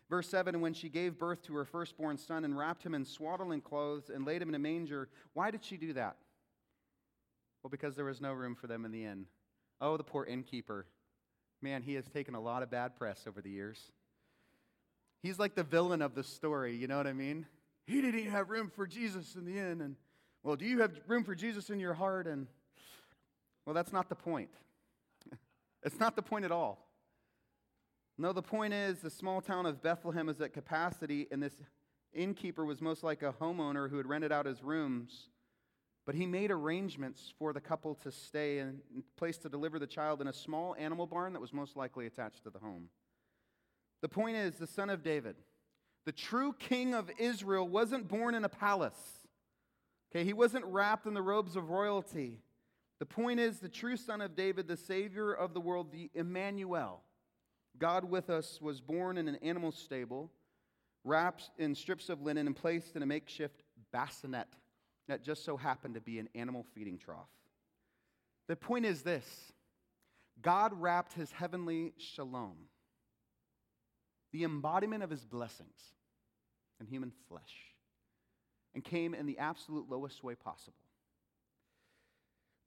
Verse 0.08 0.28
7 0.28 0.54
And 0.54 0.62
when 0.62 0.72
she 0.72 0.88
gave 0.88 1.18
birth 1.18 1.42
to 1.42 1.54
her 1.56 1.64
firstborn 1.64 2.16
son 2.16 2.44
and 2.44 2.56
wrapped 2.56 2.84
him 2.84 2.94
in 2.94 3.04
swaddling 3.04 3.60
clothes 3.60 4.08
and 4.08 4.24
laid 4.24 4.40
him 4.40 4.48
in 4.50 4.54
a 4.54 4.58
manger, 4.58 5.08
why 5.32 5.50
did 5.50 5.64
she 5.64 5.76
do 5.76 5.92
that? 5.94 6.16
Well, 7.62 7.70
because 7.70 7.96
there 7.96 8.04
was 8.04 8.20
no 8.20 8.32
room 8.32 8.54
for 8.54 8.68
them 8.68 8.84
in 8.84 8.92
the 8.92 9.04
inn. 9.04 9.26
Oh, 9.80 9.96
the 9.96 10.04
poor 10.04 10.24
innkeeper. 10.24 10.86
Man, 11.60 11.82
he 11.82 11.94
has 11.94 12.06
taken 12.06 12.34
a 12.34 12.40
lot 12.40 12.62
of 12.62 12.70
bad 12.70 12.96
press 12.96 13.24
over 13.26 13.40
the 13.40 13.50
years. 13.50 13.80
He's 15.22 15.38
like 15.38 15.54
the 15.54 15.64
villain 15.64 16.02
of 16.02 16.14
the 16.14 16.22
story, 16.22 16.76
you 16.76 16.86
know 16.86 16.96
what 16.96 17.06
I 17.06 17.12
mean? 17.12 17.46
He 17.86 18.00
didn't 18.00 18.20
even 18.20 18.32
have 18.32 18.50
room 18.50 18.70
for 18.74 18.86
Jesus 18.86 19.34
in 19.34 19.44
the 19.44 19.58
inn. 19.58 19.80
And, 19.80 19.96
well, 20.42 20.56
do 20.56 20.64
you 20.64 20.80
have 20.80 20.92
room 21.06 21.24
for 21.24 21.34
Jesus 21.34 21.70
in 21.70 21.80
your 21.80 21.94
heart? 21.94 22.26
And, 22.26 22.46
well, 23.66 23.74
that's 23.74 23.92
not 23.92 24.08
the 24.08 24.14
point. 24.14 24.50
it's 25.82 25.98
not 25.98 26.14
the 26.14 26.22
point 26.22 26.44
at 26.44 26.52
all. 26.52 26.86
No, 28.16 28.32
the 28.32 28.42
point 28.42 28.74
is 28.74 28.98
the 28.98 29.10
small 29.10 29.40
town 29.40 29.66
of 29.66 29.82
Bethlehem 29.82 30.28
is 30.28 30.40
at 30.40 30.52
capacity, 30.52 31.26
and 31.30 31.42
this 31.42 31.54
innkeeper 32.12 32.64
was 32.64 32.80
most 32.80 33.02
like 33.02 33.22
a 33.22 33.32
homeowner 33.32 33.88
who 33.88 33.96
had 33.96 34.06
rented 34.06 34.32
out 34.32 34.46
his 34.46 34.62
rooms 34.62 35.28
but 36.08 36.14
he 36.14 36.24
made 36.24 36.50
arrangements 36.50 37.34
for 37.38 37.52
the 37.52 37.60
couple 37.60 37.94
to 37.94 38.10
stay 38.10 38.60
and 38.60 38.80
place 39.18 39.36
to 39.36 39.50
deliver 39.50 39.78
the 39.78 39.86
child 39.86 40.22
in 40.22 40.28
a 40.28 40.32
small 40.32 40.74
animal 40.78 41.06
barn 41.06 41.34
that 41.34 41.40
was 41.40 41.52
most 41.52 41.76
likely 41.76 42.06
attached 42.06 42.42
to 42.42 42.48
the 42.48 42.58
home. 42.58 42.88
The 44.00 44.08
point 44.08 44.38
is, 44.38 44.54
the 44.54 44.66
son 44.66 44.88
of 44.88 45.02
David, 45.02 45.36
the 46.06 46.12
true 46.12 46.54
king 46.58 46.94
of 46.94 47.10
Israel, 47.18 47.68
wasn't 47.68 48.08
born 48.08 48.34
in 48.34 48.42
a 48.42 48.48
palace. 48.48 49.28
Okay, 50.10 50.24
he 50.24 50.32
wasn't 50.32 50.64
wrapped 50.64 51.06
in 51.06 51.12
the 51.12 51.20
robes 51.20 51.56
of 51.56 51.68
royalty. 51.68 52.40
The 53.00 53.04
point 53.04 53.38
is, 53.38 53.58
the 53.58 53.68
true 53.68 53.98
son 53.98 54.22
of 54.22 54.34
David, 54.34 54.66
the 54.66 54.78
savior 54.78 55.34
of 55.34 55.52
the 55.52 55.60
world, 55.60 55.92
the 55.92 56.10
Emmanuel, 56.14 57.02
God 57.78 58.04
with 58.04 58.30
us, 58.30 58.62
was 58.62 58.80
born 58.80 59.18
in 59.18 59.28
an 59.28 59.36
animal 59.42 59.72
stable, 59.72 60.30
wrapped 61.04 61.50
in 61.58 61.74
strips 61.74 62.08
of 62.08 62.22
linen, 62.22 62.46
and 62.46 62.56
placed 62.56 62.96
in 62.96 63.02
a 63.02 63.06
makeshift 63.06 63.62
bassinet 63.92 64.48
that 65.08 65.22
just 65.22 65.44
so 65.44 65.56
happened 65.56 65.94
to 65.94 66.00
be 66.00 66.18
an 66.18 66.28
animal 66.34 66.64
feeding 66.74 66.98
trough. 66.98 67.28
The 68.46 68.56
point 68.56 68.86
is 68.86 69.02
this 69.02 69.52
God 70.40 70.72
wrapped 70.74 71.14
his 71.14 71.32
heavenly 71.32 71.92
shalom, 71.98 72.56
the 74.32 74.44
embodiment 74.44 75.02
of 75.02 75.10
his 75.10 75.24
blessings, 75.24 75.78
in 76.80 76.86
human 76.86 77.12
flesh, 77.28 77.74
and 78.74 78.84
came 78.84 79.14
in 79.14 79.26
the 79.26 79.38
absolute 79.38 79.90
lowest 79.90 80.22
way 80.22 80.34
possible. 80.34 80.76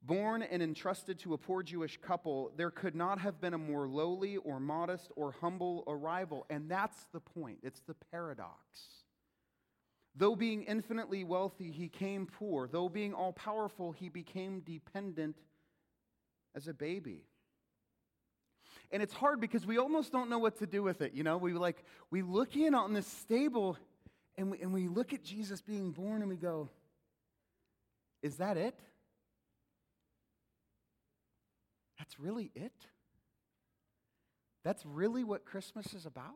Born 0.04 0.42
and 0.42 0.60
entrusted 0.60 1.20
to 1.20 1.34
a 1.34 1.38
poor 1.38 1.62
Jewish 1.62 1.96
couple, 1.96 2.50
there 2.56 2.72
could 2.72 2.96
not 2.96 3.20
have 3.20 3.40
been 3.40 3.54
a 3.54 3.58
more 3.58 3.86
lowly 3.86 4.36
or 4.38 4.58
modest 4.58 5.12
or 5.14 5.30
humble 5.40 5.84
arrival. 5.86 6.44
And 6.50 6.68
that's 6.68 7.06
the 7.12 7.20
point. 7.20 7.58
It's 7.62 7.82
the 7.86 7.94
paradox. 8.10 8.58
Though 10.14 10.36
being 10.36 10.64
infinitely 10.64 11.24
wealthy, 11.24 11.70
he 11.70 11.88
came 11.88 12.26
poor. 12.26 12.68
Though 12.68 12.88
being 12.88 13.14
all 13.14 13.32
powerful, 13.32 13.92
he 13.92 14.08
became 14.08 14.60
dependent 14.60 15.36
as 16.54 16.68
a 16.68 16.74
baby. 16.74 17.24
And 18.90 19.02
it's 19.02 19.14
hard 19.14 19.40
because 19.40 19.66
we 19.66 19.78
almost 19.78 20.12
don't 20.12 20.28
know 20.28 20.38
what 20.38 20.58
to 20.58 20.66
do 20.66 20.82
with 20.82 21.00
it. 21.00 21.14
You 21.14 21.22
know, 21.22 21.38
we 21.38 21.54
like 21.54 21.82
we 22.10 22.20
look 22.20 22.56
in 22.56 22.74
on 22.74 22.92
this 22.92 23.06
stable 23.06 23.78
and 24.36 24.50
we, 24.50 24.60
and 24.60 24.72
we 24.72 24.88
look 24.88 25.14
at 25.14 25.24
Jesus 25.24 25.62
being 25.62 25.92
born 25.92 26.20
and 26.20 26.28
we 26.28 26.36
go, 26.36 26.68
is 28.22 28.36
that 28.36 28.56
it? 28.58 28.78
That's 31.98 32.18
really 32.20 32.50
it? 32.54 32.72
That's 34.64 34.84
really 34.84 35.24
what 35.24 35.44
Christmas 35.44 35.94
is 35.94 36.04
about? 36.06 36.34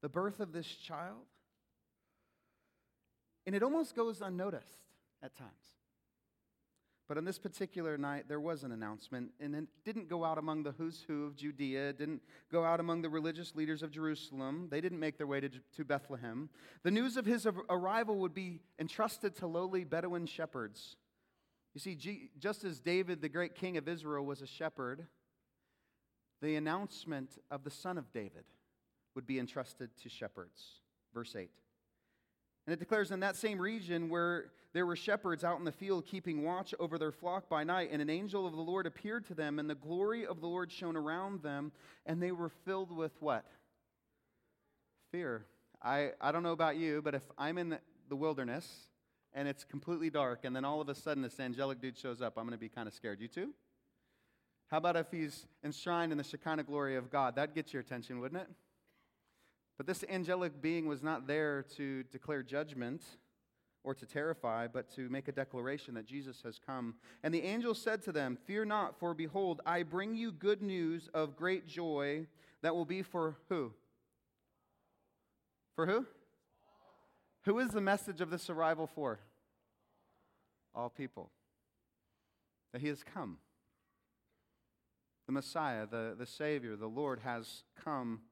The 0.00 0.08
birth 0.08 0.40
of 0.40 0.52
this 0.52 0.66
child? 0.66 1.26
And 3.48 3.56
it 3.56 3.62
almost 3.62 3.96
goes 3.96 4.20
unnoticed 4.20 4.82
at 5.22 5.34
times. 5.34 5.50
But 7.08 7.16
on 7.16 7.24
this 7.24 7.38
particular 7.38 7.96
night, 7.96 8.26
there 8.28 8.40
was 8.40 8.62
an 8.62 8.72
announcement, 8.72 9.30
and 9.40 9.54
it 9.54 9.64
didn't 9.86 10.10
go 10.10 10.22
out 10.22 10.36
among 10.36 10.64
the 10.64 10.72
who's 10.72 11.02
who 11.08 11.24
of 11.24 11.34
Judea, 11.34 11.88
it 11.88 11.98
didn't 11.98 12.20
go 12.52 12.62
out 12.62 12.78
among 12.78 13.00
the 13.00 13.08
religious 13.08 13.54
leaders 13.54 13.82
of 13.82 13.90
Jerusalem. 13.90 14.68
They 14.70 14.82
didn't 14.82 15.00
make 15.00 15.16
their 15.16 15.26
way 15.26 15.40
to, 15.40 15.48
to 15.48 15.82
Bethlehem. 15.86 16.50
The 16.82 16.90
news 16.90 17.16
of 17.16 17.24
his 17.24 17.46
arrival 17.70 18.18
would 18.18 18.34
be 18.34 18.60
entrusted 18.78 19.34
to 19.36 19.46
lowly 19.46 19.82
Bedouin 19.82 20.26
shepherds. 20.26 20.96
You 21.72 21.80
see, 21.80 22.28
just 22.38 22.64
as 22.64 22.80
David, 22.80 23.22
the 23.22 23.30
great 23.30 23.54
king 23.54 23.78
of 23.78 23.88
Israel, 23.88 24.26
was 24.26 24.42
a 24.42 24.46
shepherd, 24.46 25.06
the 26.42 26.56
announcement 26.56 27.38
of 27.50 27.64
the 27.64 27.70
son 27.70 27.96
of 27.96 28.12
David 28.12 28.44
would 29.14 29.26
be 29.26 29.38
entrusted 29.38 29.88
to 30.02 30.10
shepherds. 30.10 30.82
Verse 31.14 31.34
8. 31.34 31.48
And 32.68 32.74
it 32.74 32.80
declares 32.80 33.10
in 33.12 33.20
that 33.20 33.34
same 33.34 33.58
region 33.58 34.10
where 34.10 34.50
there 34.74 34.84
were 34.84 34.94
shepherds 34.94 35.42
out 35.42 35.58
in 35.58 35.64
the 35.64 35.72
field 35.72 36.04
keeping 36.04 36.44
watch 36.44 36.74
over 36.78 36.98
their 36.98 37.10
flock 37.10 37.48
by 37.48 37.64
night, 37.64 37.88
and 37.90 38.02
an 38.02 38.10
angel 38.10 38.46
of 38.46 38.54
the 38.54 38.60
Lord 38.60 38.84
appeared 38.86 39.24
to 39.28 39.34
them, 39.34 39.58
and 39.58 39.70
the 39.70 39.74
glory 39.74 40.26
of 40.26 40.42
the 40.42 40.48
Lord 40.48 40.70
shone 40.70 40.94
around 40.94 41.42
them, 41.42 41.72
and 42.04 42.22
they 42.22 42.30
were 42.30 42.50
filled 42.66 42.94
with 42.94 43.12
what? 43.20 43.46
Fear. 45.10 45.46
I, 45.82 46.10
I 46.20 46.30
don't 46.30 46.42
know 46.42 46.52
about 46.52 46.76
you, 46.76 47.00
but 47.00 47.14
if 47.14 47.22
I'm 47.38 47.56
in 47.56 47.78
the, 48.10 48.16
wilderness 48.16 48.88
and 49.32 49.48
it's 49.48 49.64
completely 49.64 50.10
dark, 50.10 50.40
and 50.44 50.54
then 50.54 50.66
all 50.66 50.82
of 50.82 50.90
a 50.90 50.94
sudden 50.94 51.22
this 51.22 51.40
angelic 51.40 51.80
dude 51.80 51.96
shows 51.96 52.20
up, 52.20 52.34
I'm 52.36 52.44
going 52.44 52.52
to 52.52 52.58
be 52.58 52.68
kind 52.68 52.86
of 52.86 52.92
scared. 52.92 53.18
You 53.18 53.28
too? 53.28 53.54
How 54.70 54.76
about 54.76 54.96
if 54.96 55.06
he's 55.10 55.46
enshrined 55.64 56.12
in 56.12 56.18
the 56.18 56.24
Shekinah 56.24 56.64
glory 56.64 56.96
of 56.96 57.10
God? 57.10 57.34
That'd 57.34 57.54
get 57.54 57.72
your 57.72 57.80
attention, 57.80 58.20
wouldn't 58.20 58.42
it? 58.42 58.48
But 59.78 59.86
this 59.86 60.04
angelic 60.08 60.60
being 60.60 60.86
was 60.86 61.02
not 61.02 61.28
there 61.28 61.62
to 61.76 62.02
declare 62.04 62.42
judgment 62.42 63.02
or 63.84 63.94
to 63.94 64.04
terrify, 64.04 64.66
but 64.66 64.90
to 64.96 65.08
make 65.08 65.28
a 65.28 65.32
declaration 65.32 65.94
that 65.94 66.04
Jesus 66.04 66.42
has 66.42 66.58
come. 66.58 66.96
And 67.22 67.32
the 67.32 67.44
angel 67.44 67.74
said 67.74 68.02
to 68.02 68.12
them, 68.12 68.36
Fear 68.44 68.66
not, 68.66 68.98
for 68.98 69.14
behold, 69.14 69.62
I 69.64 69.84
bring 69.84 70.16
you 70.16 70.32
good 70.32 70.62
news 70.62 71.08
of 71.14 71.36
great 71.36 71.68
joy 71.68 72.26
that 72.60 72.74
will 72.74 72.84
be 72.84 73.02
for 73.02 73.36
who? 73.48 73.72
For 75.76 75.86
who? 75.86 76.06
Who 77.44 77.60
is 77.60 77.70
the 77.70 77.80
message 77.80 78.20
of 78.20 78.30
this 78.30 78.50
arrival 78.50 78.88
for? 78.88 79.20
All 80.74 80.90
people. 80.90 81.30
That 82.72 82.82
he 82.82 82.88
has 82.88 83.04
come. 83.04 83.38
The 85.26 85.32
Messiah, 85.32 85.86
the, 85.86 86.16
the 86.18 86.26
Savior, 86.26 86.74
the 86.74 86.88
Lord 86.88 87.20
has 87.20 87.62
come 87.84 88.22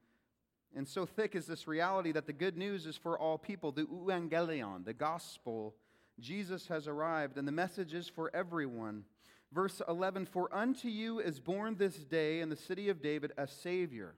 and 0.77 0.87
so 0.87 1.07
thick 1.07 1.35
is 1.35 1.47
this 1.47 1.67
reality 1.67 2.13
that 2.13 2.27
the 2.27 2.35
good 2.35 2.59
news 2.59 2.85
is 2.85 2.97
for 2.97 3.19
all 3.19 3.39
people, 3.39 3.73
the 3.73 3.87
euangelion, 3.87 4.85
the 4.85 4.93
gospel. 4.93 5.75
Jesus 6.21 6.69
has 6.69 6.87
arrived, 6.87 7.39
and 7.39 7.49
the 7.49 7.53
message 7.53 7.95
is 7.95 8.09
for 8.09 8.31
everyone. 8.35 9.05
Verse 9.53 9.81
11 9.89 10.27
For 10.27 10.55
unto 10.55 10.89
you 10.89 11.19
is 11.19 11.41
born 11.41 11.77
this 11.77 11.97
day 11.97 12.41
in 12.41 12.51
the 12.51 12.57
city 12.57 12.91
of 12.91 13.01
David 13.01 13.33
a 13.39 13.47
Savior, 13.47 14.15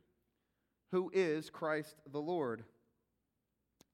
who 0.91 1.11
is 1.15 1.49
Christ 1.49 1.97
the 2.11 2.21
Lord. 2.21 2.65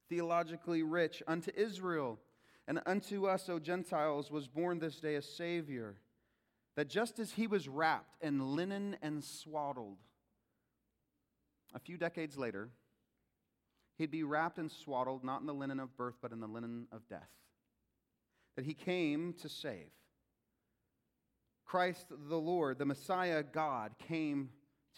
Theologically 0.09 0.83
rich, 0.83 1.23
unto 1.26 1.50
Israel 1.54 2.18
and 2.66 2.80
unto 2.87 3.26
us, 3.26 3.49
O 3.50 3.59
Gentiles, 3.59 4.30
was 4.30 4.49
born 4.49 4.78
this 4.78 5.00
day 5.00 5.16
a 5.16 5.23
Savior, 5.23 5.97
that 6.76 6.88
just 6.88 7.18
as 7.18 7.33
he 7.33 7.47
was 7.47 7.68
wrapped 7.68 8.16
in 8.23 8.56
linen 8.56 8.97
and 9.02 9.23
swaddled, 9.23 9.99
a 11.75 11.78
few 11.78 11.97
decades 11.97 12.37
later, 12.37 12.71
he'd 13.99 14.11
be 14.11 14.23
wrapped 14.23 14.59
and 14.59 14.71
swaddled 14.71 15.25
not 15.25 15.40
in 15.40 15.47
the 15.47 15.54
linen 15.54 15.81
of 15.81 15.97
birth, 15.97 16.16
but 16.23 16.33
in 16.33 16.40
the 16.40 16.47
linen 16.47 16.87
of 16.93 17.07
death. 17.09 17.31
That 18.57 18.64
he 18.64 18.75
came 18.75 19.35
to 19.43 19.49
save. 19.49 19.90
Christ 21.64 22.07
the 22.28 22.38
Lord, 22.38 22.79
the 22.79 22.85
Messiah 22.85 23.42
God, 23.42 23.92
came 24.09 24.51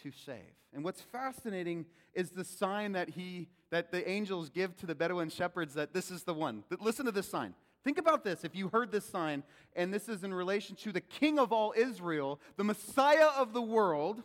to 0.03 0.11
save. 0.11 0.53
And 0.73 0.83
what's 0.83 1.01
fascinating 1.01 1.85
is 2.13 2.31
the 2.31 2.43
sign 2.43 2.91
that 2.91 3.09
he 3.09 3.49
that 3.69 3.91
the 3.91 4.07
angels 4.07 4.49
give 4.49 4.75
to 4.77 4.85
the 4.85 4.95
Bedouin 4.95 5.29
shepherds 5.29 5.73
that 5.73 5.93
this 5.93 6.11
is 6.11 6.23
the 6.23 6.33
one. 6.33 6.63
Listen 6.79 7.05
to 7.05 7.11
this 7.11 7.27
sign. 7.27 7.53
Think 7.83 7.97
about 7.97 8.23
this 8.23 8.43
if 8.43 8.55
you 8.55 8.69
heard 8.69 8.91
this 8.91 9.05
sign, 9.05 9.43
and 9.75 9.93
this 9.93 10.09
is 10.09 10.23
in 10.23 10.33
relation 10.33 10.75
to 10.77 10.91
the 10.91 11.01
King 11.01 11.39
of 11.39 11.51
all 11.51 11.73
Israel, 11.75 12.39
the 12.57 12.63
Messiah 12.63 13.29
of 13.37 13.53
the 13.53 13.61
world 13.61 14.23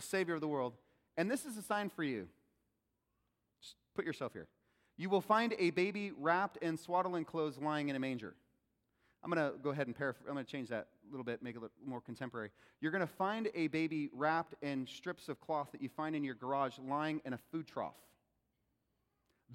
the 0.00 0.06
Savior 0.06 0.34
of 0.34 0.40
the 0.40 0.48
world. 0.48 0.74
And 1.16 1.30
this 1.30 1.44
is 1.44 1.56
a 1.56 1.62
sign 1.62 1.90
for 1.90 2.02
you. 2.02 2.28
Just 3.62 3.76
put 3.94 4.04
yourself 4.04 4.32
here. 4.32 4.48
You 4.96 5.10
will 5.10 5.20
find 5.20 5.54
a 5.58 5.70
baby 5.70 6.12
wrapped 6.18 6.56
in 6.58 6.76
swaddling 6.76 7.24
clothes 7.24 7.58
lying 7.58 7.88
in 7.88 7.96
a 7.96 7.98
manger. 7.98 8.34
I'm 9.22 9.30
going 9.30 9.52
to 9.52 9.58
go 9.58 9.70
ahead 9.70 9.86
and 9.86 9.96
paraphrase. 9.96 10.26
I'm 10.26 10.34
going 10.34 10.46
to 10.46 10.50
change 10.50 10.68
that 10.70 10.88
a 11.06 11.10
little 11.10 11.24
bit, 11.24 11.42
make 11.42 11.54
it 11.54 11.58
a 11.58 11.60
little 11.60 11.76
more 11.84 12.00
contemporary. 12.00 12.50
You're 12.80 12.92
going 12.92 13.06
to 13.06 13.06
find 13.06 13.48
a 13.54 13.66
baby 13.68 14.08
wrapped 14.14 14.54
in 14.62 14.86
strips 14.86 15.28
of 15.28 15.40
cloth 15.40 15.68
that 15.72 15.82
you 15.82 15.90
find 15.90 16.16
in 16.16 16.24
your 16.24 16.34
garage 16.34 16.74
lying 16.78 17.20
in 17.26 17.34
a 17.34 17.38
food 17.52 17.66
trough. 17.66 17.96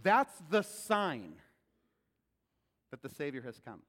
That's 0.04 0.34
the 0.50 0.62
sign 0.62 1.34
that 2.92 3.02
the 3.02 3.10
Savior 3.10 3.42
has 3.42 3.60
come. 3.64 3.82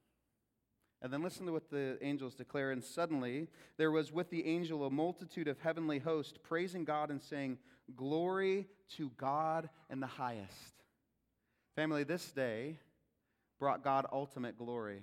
And 1.02 1.12
then 1.12 1.22
listen 1.22 1.46
to 1.46 1.52
what 1.52 1.70
the 1.70 1.98
angels 2.02 2.35
declare. 2.35 2.70
And 2.70 2.82
suddenly 2.82 3.48
there 3.76 3.90
was 3.90 4.12
with 4.12 4.30
the 4.30 4.46
angel 4.46 4.85
a 4.87 4.90
multitude 4.90 5.48
of 5.48 5.61
heavenly 5.61 5.98
hosts 5.98 6.38
praising 6.42 6.85
God 6.85 7.11
and 7.11 7.22
saying, 7.22 7.59
Glory 7.94 8.66
to 8.96 9.11
God 9.16 9.68
in 9.90 10.00
the 10.00 10.06
highest. 10.06 10.82
Family, 11.76 12.04
this 12.04 12.32
day 12.32 12.78
brought 13.59 13.85
God 13.85 14.06
ultimate 14.12 14.59
glory. 14.59 15.02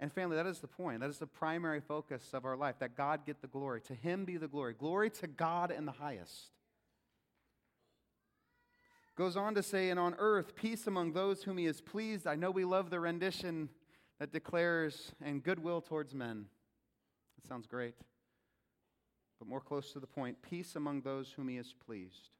And 0.00 0.12
family, 0.12 0.36
that 0.36 0.46
is 0.46 0.58
the 0.58 0.66
point. 0.66 1.00
That 1.00 1.08
is 1.08 1.18
the 1.18 1.26
primary 1.26 1.80
focus 1.80 2.30
of 2.34 2.44
our 2.44 2.56
life, 2.56 2.76
that 2.80 2.96
God 2.96 3.24
get 3.24 3.40
the 3.40 3.46
glory. 3.46 3.80
To 3.82 3.94
him 3.94 4.24
be 4.24 4.36
the 4.36 4.48
glory. 4.48 4.74
Glory 4.74 5.08
to 5.10 5.26
God 5.26 5.70
in 5.70 5.86
the 5.86 5.92
highest. 5.92 6.50
Goes 9.16 9.36
on 9.36 9.54
to 9.54 9.62
say, 9.62 9.90
and 9.90 10.00
on 10.00 10.16
earth, 10.18 10.56
peace 10.56 10.88
among 10.88 11.12
those 11.12 11.44
whom 11.44 11.56
he 11.56 11.66
is 11.66 11.80
pleased. 11.80 12.26
I 12.26 12.34
know 12.34 12.50
we 12.50 12.64
love 12.64 12.90
the 12.90 12.98
rendition 12.98 13.68
that 14.18 14.32
declares 14.32 15.12
and 15.22 15.42
goodwill 15.42 15.80
towards 15.80 16.14
men. 16.14 16.46
That 17.36 17.48
sounds 17.48 17.66
great. 17.66 17.94
But 19.38 19.48
more 19.48 19.60
close 19.60 19.92
to 19.92 20.00
the 20.00 20.06
point, 20.06 20.42
peace 20.42 20.76
among 20.76 21.02
those 21.02 21.32
whom 21.32 21.48
he 21.48 21.56
is 21.56 21.74
pleased. 21.84 22.30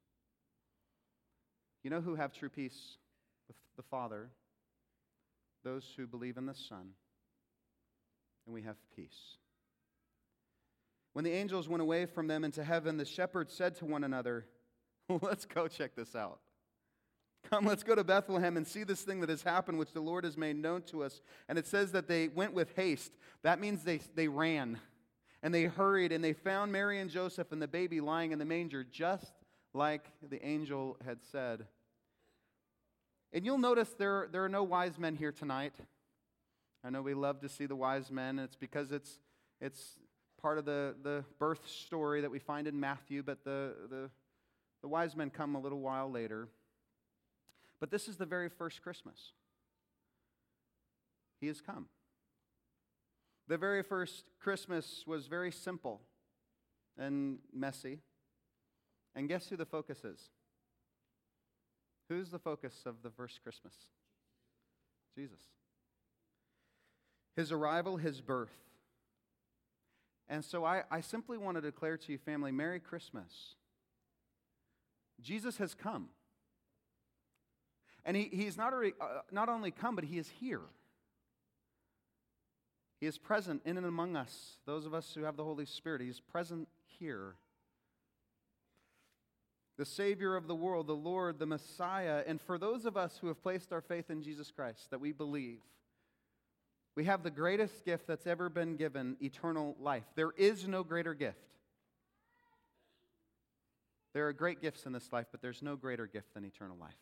You 1.83 1.91
know 1.91 2.01
who 2.01 2.15
have 2.15 2.33
true 2.33 2.49
peace 2.49 2.97
with 3.49 3.57
the 3.77 3.83
Father? 3.83 4.31
Those 5.65 5.87
who 5.97 6.07
believe 6.07 6.37
in 6.37 6.47
the 6.47 6.55
Son. 6.55 6.91
And 8.47 8.55
we 8.55 8.63
have 8.63 8.77
peace. 8.95 9.37
When 11.13 11.25
the 11.25 11.33
angels 11.33 11.69
went 11.69 11.83
away 11.83 12.07
from 12.07 12.27
them 12.27 12.45
into 12.45 12.65
heaven, 12.65 12.97
the 12.97 13.05
shepherds 13.05 13.53
said 13.53 13.75
to 13.77 13.85
one 13.85 14.05
another, 14.05 14.47
Let's 15.23 15.45
go 15.45 15.69
check 15.69 15.95
this 15.95 16.15
out. 16.15 16.41
Come, 17.55 17.67
let's 17.67 17.85
go 17.85 17.95
to 17.95 18.03
Bethlehem 18.03 18.57
and 18.57 18.67
see 18.67 18.83
this 18.83 19.03
thing 19.03 19.21
that 19.21 19.29
has 19.29 19.43
happened, 19.43 19.79
which 19.79 19.93
the 19.93 20.01
Lord 20.01 20.25
has 20.25 20.37
made 20.37 20.57
known 20.57 20.83
to 20.87 21.05
us. 21.05 21.21
And 21.49 21.57
it 21.57 21.69
says 21.69 21.93
that 21.93 22.09
they 22.09 22.27
went 22.27 22.53
with 22.53 22.75
haste. 22.75 23.13
That 23.45 23.61
means 23.61 23.85
they, 23.85 24.01
they 24.17 24.27
ran 24.27 24.81
and 25.41 25.55
they 25.55 25.67
hurried 25.67 26.11
and 26.11 26.25
they 26.25 26.33
found 26.33 26.73
Mary 26.73 26.99
and 26.99 27.09
Joseph 27.09 27.53
and 27.53 27.63
the 27.63 27.69
baby 27.69 28.01
lying 28.01 28.33
in 28.33 28.41
the 28.41 28.45
manger, 28.45 28.83
just 28.83 29.35
like 29.73 30.11
the 30.29 30.45
angel 30.45 30.97
had 31.07 31.19
said. 31.31 31.67
And 33.33 33.47
you'll 33.47 33.59
notice 33.59 33.95
there, 34.01 34.27
there 34.33 34.45
are 34.45 34.49
no 34.49 34.65
wise 34.65 34.99
men 34.99 35.15
here 35.15 35.31
tonight. 35.31 35.75
I 36.83 36.91
know 36.91 37.03
we 37.03 37.15
love 37.15 37.41
to 37.43 37.49
see 37.49 37.67
the 37.67 37.77
wise 37.77 38.11
men, 38.11 38.41
and 38.41 38.49
it's 38.49 38.57
because 38.57 38.91
it's, 38.91 39.21
it's 39.61 40.01
part 40.43 40.59
of 40.59 40.65
the, 40.65 40.97
the 41.05 41.25
birth 41.39 41.69
story 41.69 42.21
that 42.21 42.33
we 42.33 42.41
find 42.41 42.67
in 42.67 42.81
Matthew, 42.81 43.23
but 43.23 43.45
the, 43.45 43.75
the, 43.89 44.11
the 44.83 44.89
wise 44.89 45.15
men 45.15 45.31
come 45.31 45.55
a 45.55 45.61
little 45.61 45.79
while 45.79 46.11
later. 46.11 46.49
But 47.85 47.91
this 47.91 48.09
is 48.09 48.17
the 48.17 48.25
very 48.25 48.49
first 48.49 48.81
Christmas. 48.81 49.33
He 51.39 51.49
has 51.49 51.61
come. 51.61 51.89
The 53.47 53.59
very 53.59 53.83
first 53.83 54.31
Christmas 54.41 55.05
was 55.07 55.27
very 55.27 55.53
simple 55.53 56.01
and 56.97 57.41
messy. 57.53 57.99
And 59.15 59.29
guess 59.29 59.51
who 59.51 59.59
the 59.59 59.67
focus 59.67 60.03
is? 60.03 60.31
Who's 62.09 62.31
the 62.31 62.39
focus 62.39 62.85
of 62.87 63.03
the 63.03 63.11
first 63.11 63.43
Christmas? 63.43 63.75
Jesus. 65.15 65.43
His 67.37 67.53
arrival, 67.53 67.99
his 67.99 68.23
birth. 68.23 68.57
And 70.27 70.43
so 70.43 70.65
I, 70.65 70.85
I 70.91 71.03
simply 71.03 71.37
want 71.37 71.59
to 71.59 71.61
declare 71.61 71.99
to 71.99 72.13
you, 72.13 72.17
family, 72.17 72.51
Merry 72.51 72.81
Christmas. 72.81 73.57
Jesus 75.21 75.59
has 75.59 75.75
come. 75.75 76.09
And 78.05 78.17
he, 78.17 78.29
he's 78.33 78.57
not, 78.57 78.73
already, 78.73 78.93
uh, 79.01 79.21
not 79.33 79.49
only 79.49 79.71
come, 79.71 79.95
but 79.95 80.05
he 80.05 80.19
is 80.19 80.29
here. 80.41 80.61
He 83.01 83.07
is 83.07 83.19
present 83.19 83.63
in 83.65 83.77
and 83.77 83.87
among 83.87 84.17
us, 84.17 84.57
those 84.67 84.87
of 84.87 84.95
us 84.95 85.13
who 85.15 85.25
have 85.25 85.37
the 85.37 85.45
Holy 85.45 85.67
Spirit. 85.67 86.01
He 86.01 86.09
is 86.09 86.21
present 86.21 86.69
here. 86.99 87.35
The 89.77 89.85
Savior 89.85 90.37
of 90.37 90.47
the 90.47 90.55
world, 90.55 90.87
the 90.87 90.93
Lord, 90.93 91.39
the 91.39 91.47
Messiah. 91.47 92.23
And 92.27 92.41
for 92.41 92.59
those 92.59 92.87
of 92.87 92.97
us 92.97 93.19
who 93.21 93.27
have 93.29 93.43
placed 93.43 93.73
our 93.73 93.81
faith 93.81 94.11
in 94.11 94.23
Jesus 94.23 94.51
Christ, 94.51 94.91
that 94.91 95.01
we 95.01 95.13
believe, 95.13 95.59
we 96.95 97.05
have 97.05 97.23
the 97.23 97.31
greatest 97.31 97.85
gift 97.85 98.07
that's 98.07 98.27
ever 98.27 98.49
been 98.49 98.77
given 98.77 99.17
eternal 99.21 99.77
life. 99.81 100.05
There 100.15 100.31
is 100.37 100.69
no 100.69 100.85
greater 100.85 101.13
gift. 101.13 101.39
There 104.13 104.29
are 104.29 104.33
great 104.33 104.63
gifts 104.63 104.87
in 104.87 104.93
this 104.93 105.13
life, 105.13 105.27
but 105.33 105.43
there's 105.43 105.61
no 105.61 105.75
greater 105.75 106.07
gift 106.07 106.35
than 106.35 106.45
eternal 106.45 106.77
life. 106.81 106.95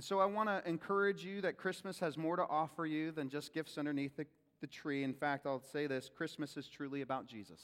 And 0.00 0.04
so 0.06 0.18
I 0.18 0.24
want 0.24 0.48
to 0.48 0.66
encourage 0.66 1.26
you 1.26 1.42
that 1.42 1.58
Christmas 1.58 1.98
has 1.98 2.16
more 2.16 2.34
to 2.34 2.46
offer 2.48 2.86
you 2.86 3.12
than 3.12 3.28
just 3.28 3.52
gifts 3.52 3.76
underneath 3.76 4.16
the, 4.16 4.24
the 4.62 4.66
tree. 4.66 5.04
In 5.04 5.12
fact, 5.12 5.44
I'll 5.44 5.60
say 5.60 5.86
this 5.86 6.08
Christmas 6.08 6.56
is 6.56 6.68
truly 6.68 7.02
about 7.02 7.26
Jesus. 7.26 7.60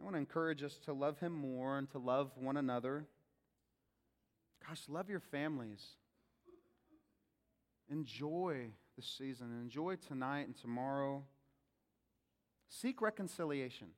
I 0.00 0.04
want 0.04 0.14
to 0.14 0.20
encourage 0.20 0.62
us 0.62 0.78
to 0.84 0.92
love 0.92 1.18
him 1.18 1.32
more 1.32 1.76
and 1.76 1.90
to 1.90 1.98
love 1.98 2.30
one 2.36 2.56
another 2.56 3.06
Gosh, 4.64 4.84
love 4.88 5.10
your 5.10 5.18
families. 5.18 5.84
Enjoy 7.90 8.68
the 8.94 9.02
season. 9.02 9.48
Enjoy 9.60 9.96
tonight 9.96 10.46
and 10.46 10.56
tomorrow. 10.56 11.24
Seek 12.68 13.02
reconciliation. 13.02 13.88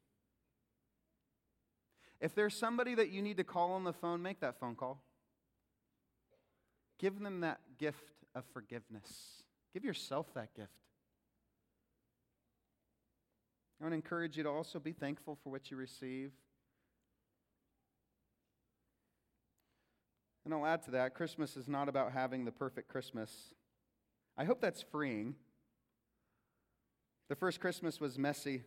If 2.18 2.34
there's 2.34 2.56
somebody 2.56 2.94
that 2.94 3.10
you 3.10 3.20
need 3.20 3.36
to 3.36 3.44
call 3.44 3.72
on 3.72 3.84
the 3.84 3.92
phone, 3.92 4.22
make 4.22 4.40
that 4.40 4.58
phone 4.58 4.74
call. 4.74 5.02
Give 6.98 7.18
them 7.20 7.40
that 7.40 7.60
gift 7.78 8.24
of 8.34 8.44
forgiveness. 8.52 9.42
Give 9.72 9.84
yourself 9.84 10.32
that 10.34 10.54
gift. 10.54 10.70
I 13.80 13.84
want 13.84 13.92
to 13.92 13.96
encourage 13.96 14.36
you 14.36 14.44
to 14.44 14.48
also 14.48 14.78
be 14.78 14.92
thankful 14.92 15.36
for 15.42 15.50
what 15.50 15.70
you 15.70 15.76
receive. 15.76 16.30
And 20.44 20.54
I'll 20.54 20.66
add 20.66 20.82
to 20.84 20.90
that 20.92 21.14
Christmas 21.14 21.56
is 21.56 21.68
not 21.68 21.88
about 21.88 22.12
having 22.12 22.44
the 22.44 22.52
perfect 22.52 22.88
Christmas. 22.88 23.54
I 24.36 24.44
hope 24.44 24.60
that's 24.60 24.82
freeing. 24.82 25.34
The 27.28 27.34
first 27.34 27.60
Christmas 27.60 28.00
was 28.00 28.18
messy. 28.18 28.62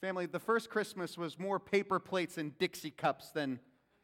Family, 0.00 0.26
the 0.26 0.38
first 0.38 0.70
Christmas 0.70 1.16
was 1.16 1.38
more 1.38 1.58
paper 1.58 1.98
plates 1.98 2.38
and 2.38 2.56
Dixie 2.58 2.90
cups 2.90 3.30
than 3.30 3.60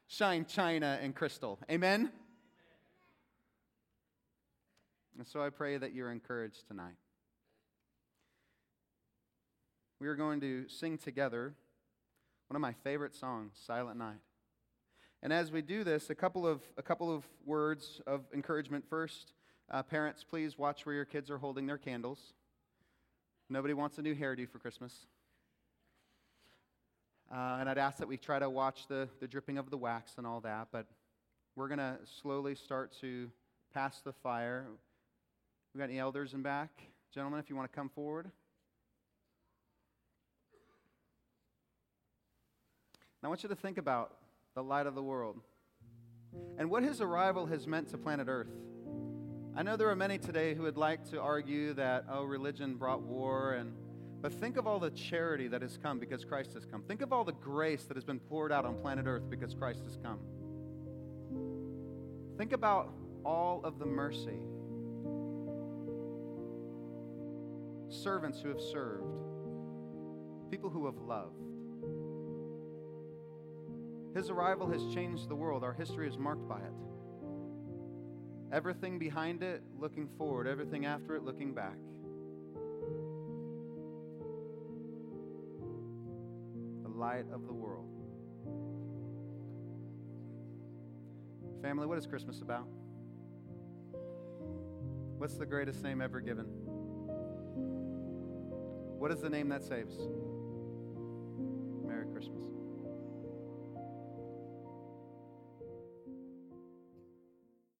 shine 0.07 0.45
china 0.45 0.99
and 1.01 1.15
crystal. 1.15 1.59
Amen? 1.71 2.11
And 5.17 5.27
so 5.27 5.43
I 5.43 5.51
pray 5.51 5.77
that 5.77 5.93
you're 5.93 6.11
encouraged 6.11 6.67
tonight. 6.67 6.97
We 10.01 10.09
are 10.09 10.17
going 10.17 10.41
to 10.41 10.69
sing 10.69 10.99
together 10.99 11.55
one 12.49 12.57
of 12.57 12.61
my 12.61 12.73
favorite 12.85 13.15
songs, 13.15 13.53
Silent 13.67 13.99
Night. 13.99 14.21
And 15.23 15.33
as 15.33 15.53
we 15.53 15.63
do 15.63 15.85
this, 15.85 16.11
a 16.11 16.15
couple 16.15 16.47
of, 16.47 16.61
a 16.77 16.83
couple 16.83 17.15
of 17.15 17.25
words 17.47 18.01
of 18.07 18.23
encouragement. 18.35 18.85
First, 18.89 19.33
uh, 19.71 19.83
parents, 19.83 20.25
please 20.25 20.59
watch 20.59 20.85
where 20.85 20.95
your 20.95 21.05
kids 21.05 21.31
are 21.31 21.39
holding 21.39 21.67
their 21.67 21.79
candles. 21.79 22.33
Nobody 23.49 23.75
wants 23.75 23.99
a 23.99 24.03
new 24.03 24.15
hairdo 24.15 24.49
for 24.49 24.59
Christmas. 24.59 25.07
Uh, 27.31 27.59
and 27.61 27.69
I'd 27.69 27.79
ask 27.79 27.99
that 27.99 28.09
we 28.09 28.17
try 28.17 28.39
to 28.39 28.51
watch 28.51 28.89
the, 28.89 29.09
the 29.21 29.29
dripping 29.29 29.59
of 29.59 29.71
the 29.71 29.77
wax 29.77 30.15
and 30.19 30.27
all 30.27 30.41
that, 30.41 30.69
but 30.73 30.87
we're 31.55 31.69
going 31.69 31.79
to 31.79 31.99
slowly 32.21 32.55
start 32.55 32.93
to 33.01 33.31
pass 33.73 34.01
the 34.01 34.13
fire. 34.13 34.67
We 35.75 35.79
got 35.79 35.85
any 35.85 35.99
elders 35.99 36.35
in 36.35 36.43
back? 36.43 36.71
Gentlemen, 37.15 37.41
if 37.41 37.49
you 37.49 37.57
want 37.57 37.71
to 37.71 37.75
come 37.75 37.89
forward. 37.89 38.31
Now, 43.23 43.27
I 43.27 43.31
want 43.31 43.43
you 43.43 43.49
to 43.49 43.55
think 43.55 43.79
about 43.79 44.13
the 44.55 44.63
light 44.63 44.87
of 44.87 44.95
the 44.95 45.03
world 45.03 45.41
and 46.59 46.69
what 46.71 46.83
his 46.83 47.01
arrival 47.01 47.47
has 47.47 47.67
meant 47.67 47.89
to 47.91 47.99
planet 47.99 48.27
Earth. 48.29 48.51
I 49.57 49.63
know 49.63 49.77
there 49.77 49.89
are 49.89 49.97
many 49.97 50.19
today 50.19 50.55
who 50.55 50.63
would 50.63 50.77
like 50.77 51.09
to 51.11 51.21
argue 51.21 51.73
that, 51.75 52.05
oh, 52.11 52.25
religion 52.25 52.75
brought 52.75 53.03
war, 53.03 53.53
and, 53.53 53.73
but 54.21 54.33
think 54.33 54.59
of 54.59 54.67
all 54.67 54.79
the 54.79 54.91
charity 54.91 55.49
that 55.49 55.63
has 55.63 55.79
come 55.79 55.99
because 55.99 56.25
Christ 56.25 56.53
has 56.55 56.67
come. 56.67 56.83
Think 56.83 57.01
of 57.01 57.13
all 57.13 57.25
the 57.25 57.33
grace 57.33 57.85
that 57.85 57.97
has 57.97 58.05
been 58.05 58.19
poured 58.19 58.53
out 58.53 58.67
on 58.67 58.75
planet 58.77 59.07
Earth 59.07 59.29
because 59.31 59.55
Christ 59.55 59.85
has 59.85 59.97
come. 60.03 60.19
Think 62.37 62.53
about 62.53 62.93
all 63.25 63.61
of 63.65 63.79
the 63.79 63.87
mercy. 63.87 64.41
Servants 67.93 68.41
who 68.41 68.49
have 68.49 68.61
served, 68.61 69.05
people 70.51 70.71
who 70.71 70.87
have 70.87 70.97
loved. 70.97 71.37
His 74.17 74.31
arrival 74.31 74.67
has 74.71 74.83
changed 74.95 75.29
the 75.29 75.35
world. 75.35 75.63
Our 75.63 75.75
history 75.75 76.09
is 76.09 76.17
marked 76.17 76.49
by 76.49 76.59
it. 76.59 76.73
Everything 78.51 78.99
behind 78.99 79.43
it 79.43 79.63
looking 79.79 80.09
forward, 80.19 80.47
everything 80.47 80.87
after 80.87 81.17
it 81.17 81.23
looking 81.23 81.53
back. 81.53 81.77
The 86.83 86.89
light 86.89 87.27
of 87.33 87.47
the 87.47 87.53
world. 87.53 87.89
Family, 91.63 91.87
what 91.87 91.99
is 91.99 92.07
Christmas 92.07 92.41
about? 92.41 92.67
What's 95.19 95.35
the 95.35 95.47
greatest 95.47 95.83
name 95.83 96.01
ever 96.01 96.21
given? 96.21 96.62
What 99.03 99.11
is 99.11 99.21
the 99.21 99.31
name 99.31 99.49
that 99.49 99.65
saves? 99.65 99.97